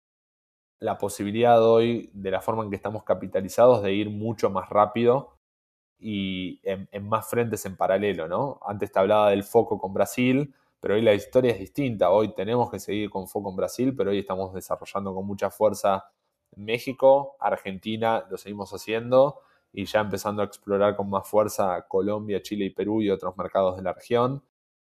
[0.82, 5.38] la posibilidad hoy, de la forma en que estamos capitalizados, de ir mucho más rápido
[5.98, 8.60] y en, más frentes en paralelo, ¿no?
[8.66, 12.10] Antes te hablaba del foco con Brasil, pero hoy la historia es distinta.
[12.12, 16.04] Hoy tenemos que seguir con foco en Brasil, pero hoy estamos desarrollando con mucha fuerza
[16.58, 19.40] México, Argentina, lo seguimos haciendo
[19.74, 23.76] y ya empezando a explorar con más fuerza Colombia, Chile y Perú y otros mercados
[23.76, 24.44] de la región.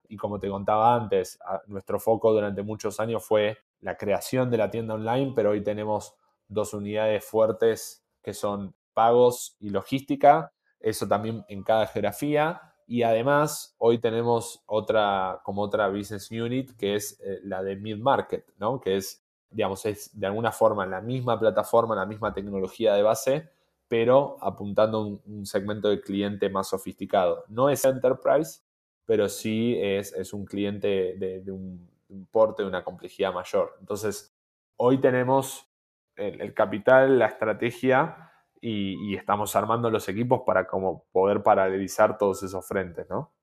[0.07, 4.69] Y como te contaba antes, nuestro foco durante muchos años fue la creación de la
[4.69, 6.15] tienda online, pero hoy tenemos
[6.47, 12.61] dos unidades fuertes que son pagos y logística, eso también en cada geografía.
[12.88, 18.45] Y además, hoy tenemos otra, como otra business unit, que es eh, la de mid-market,
[18.59, 18.79] ¿no?
[18.79, 23.49] Que es, digamos, es de alguna forma la misma plataforma, la misma tecnología de base,
[23.88, 27.45] pero apuntando a un, segmento de cliente más sofisticado.
[27.47, 28.61] No es enterprise,
[29.05, 33.75] pero sí es, es un cliente de, un, un, porte, de una complejidad mayor.
[33.79, 34.36] Entonces,
[34.77, 35.67] hoy tenemos
[36.15, 38.31] el, capital, la estrategia
[38.61, 43.33] y, y, estamos armando los equipos para como poder paralelizar todos esos frentes, ¿no?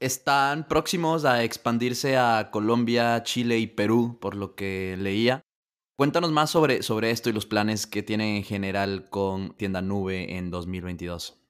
[0.00, 5.44] Están próximos a expandirse a Colombia, Chile y Perú, por lo que leía.
[5.96, 10.36] Cuéntanos más sobre, sobre esto y los planes que tienen en general con Tienda Nube
[10.36, 11.40] en 2022.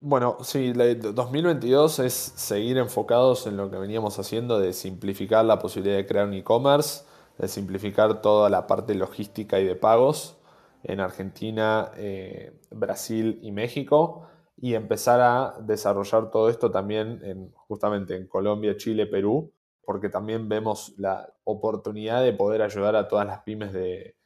[0.00, 5.96] Bueno, sí, 2022 es seguir enfocados en lo que veníamos haciendo de simplificar la posibilidad
[5.96, 7.04] de crear un e-commerce,
[7.38, 10.36] de simplificar toda la parte logística y de pagos
[10.84, 14.28] en Argentina, eh, Brasil y México
[14.58, 19.52] y empezar a desarrollar todo esto también en, justamente en Colombia, Chile, Perú,
[19.88, 24.18] porque también vemos la oportunidad de poder ayudar a todas las pymes de,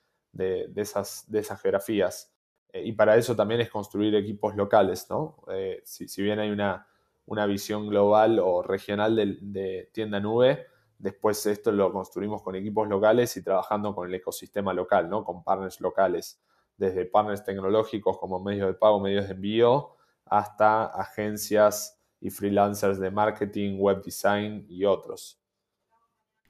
[0.75, 1.25] esas,
[1.63, 2.35] geografías.
[2.73, 5.37] Eh, y para eso también es construir equipos locales, ¿no?
[5.53, 6.89] Eh, si, bien hay una,
[7.27, 10.67] una, visión global o regional de, de tienda nube,
[10.99, 15.23] después esto lo construimos con equipos locales y trabajando con el ecosistema local, ¿no?
[15.23, 16.43] Con partners locales,
[16.77, 19.95] desde partners tecnológicos como medios de pago, medios de envío,
[20.27, 25.39] hasta agencias y freelancers de marketing, web design y otros.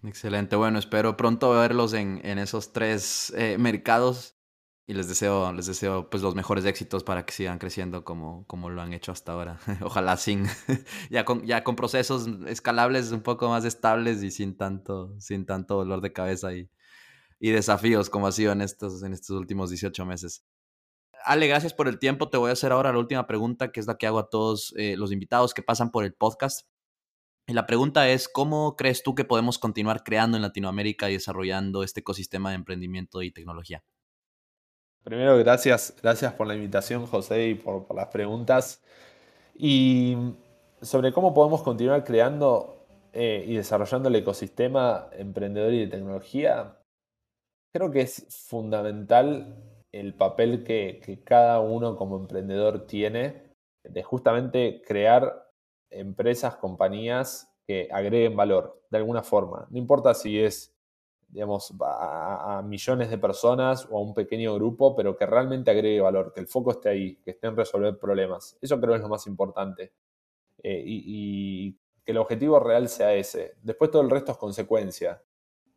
[0.05, 4.36] Excelente, bueno, espero pronto verlos en, esos tres eh, mercados
[4.84, 8.68] y les deseo, les deseo pues los mejores éxitos para que sigan creciendo como, como
[8.68, 9.61] lo han hecho hasta ahora.
[9.80, 10.46] Ojalá sin,
[11.11, 15.76] ya con, ya con procesos escalables un poco más estables y sin tanto, sin tanto
[15.76, 16.68] dolor de cabeza y,
[17.38, 20.44] y desafíos como ha sido en estos, en estos últimos 18 meses.
[21.24, 22.28] Ale, gracias por el tiempo.
[22.28, 24.74] Te voy a hacer ahora la última pregunta, que es la que hago a todos
[24.76, 26.66] eh, los invitados que pasan por el podcast.
[27.47, 31.82] Y la pregunta es, ¿cómo crees tú que podemos continuar creando en Latinoamérica y desarrollando
[31.82, 33.82] este ecosistema de emprendimiento y tecnología?
[35.03, 38.80] Primero, gracias, gracias por la invitación, José, y por, las preguntas.
[39.55, 40.16] Y
[40.80, 46.78] sobre cómo podemos continuar creando eh, y desarrollando el ecosistema emprendedor y de tecnología,
[47.74, 49.57] creo que es fundamental
[49.93, 53.53] el papel que, cada uno como emprendedor tiene
[53.84, 55.41] de justamente crear
[55.93, 59.66] empresas, compañías que agreguen valor de alguna forma.
[59.70, 60.74] No importa si es,
[61.28, 66.32] digamos, a, millones de personas o a un pequeño grupo, pero que realmente agregue valor,
[66.32, 68.57] que el foco esté ahí, que esté en resolver problemas.
[68.61, 69.93] Eso creo es lo más importante.
[70.62, 73.55] Eh, y, que el objetivo real sea ese.
[73.62, 75.22] Después todo el resto es consecuencia.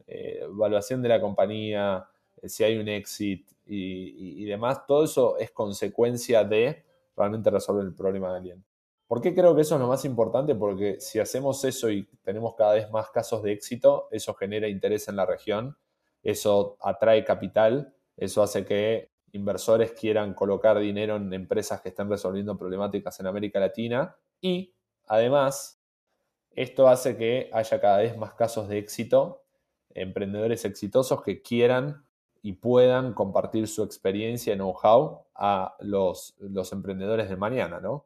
[0.07, 2.09] Eh, evaluación de la compañía,
[2.41, 6.83] eh, si hay un exit, y, demás, todo eso es consecuencia de
[7.15, 8.63] realmente resolver el problema de alguien.
[9.07, 10.55] ¿Por qué creo que eso es lo más importante?
[10.55, 15.07] Porque si hacemos eso y tenemos cada vez más casos de éxito, eso genera interés
[15.07, 15.77] en la región,
[16.23, 22.57] eso atrae capital, eso hace que inversores quieran colocar dinero en empresas que estén resolviendo
[22.57, 24.73] problemáticas en América Latina y
[25.05, 25.81] además
[26.55, 29.43] esto hace que haya cada vez más casos de éxito,
[29.89, 32.05] emprendedores exitosos que quieran
[32.41, 38.05] y puedan compartir su experiencia y know-how a los, los, emprendedores de mañana, ¿no?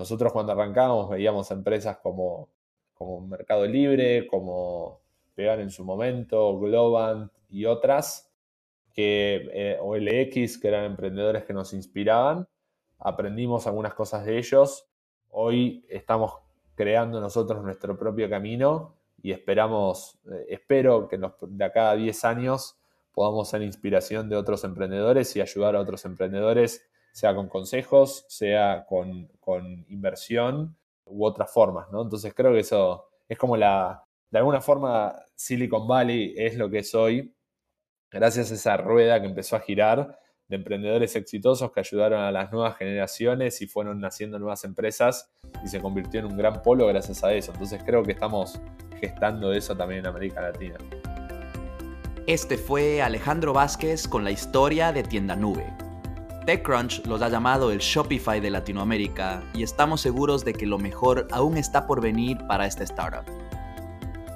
[0.00, 2.48] Nosotros cuando arrancamos veíamos empresas como,
[2.94, 5.02] como Mercado Libre, como
[5.34, 8.32] Pegar en su momento, Globant y otras,
[8.94, 12.48] que, eh, o LX, que eran emprendedores que nos inspiraban.
[12.98, 14.88] Aprendimos algunas cosas de ellos.
[15.28, 16.32] Hoy estamos
[16.74, 22.80] creando nosotros nuestro propio camino y esperamos, eh, espero que de acá a 10 años
[23.12, 28.86] podamos ser inspiración de otros emprendedores y ayudar a otros emprendedores, sea con consejos, sea
[28.86, 29.28] con,
[29.88, 32.02] inversión u otras formas, ¿no?
[32.02, 36.78] Entonces creo que eso es como la, de alguna forma Silicon Valley es lo que
[36.78, 37.34] es hoy,
[38.10, 42.52] gracias a esa rueda que empezó a girar de emprendedores exitosos que ayudaron a las
[42.52, 45.30] nuevas generaciones y fueron naciendo nuevas empresas
[45.64, 47.52] y se convirtió en un gran polo gracias a eso.
[47.52, 48.60] Entonces creo que estamos
[49.00, 50.76] gestando eso también en América Latina.
[52.26, 55.89] Este fue Alejandro Vázquez con la historia de Tienda Nube.
[56.46, 61.28] TechCrunch los ha llamado el Shopify de Latinoamérica y estamos seguros de que lo mejor
[61.30, 63.24] aún está por venir para esta startup.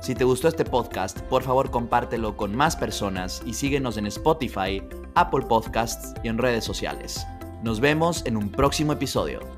[0.01, 4.83] Si te gustó este podcast, por favor compártelo con más personas y síguenos en Spotify,
[5.15, 7.27] Apple Podcasts y en redes sociales.
[7.63, 9.54] Nos vemos en un próximo episodio.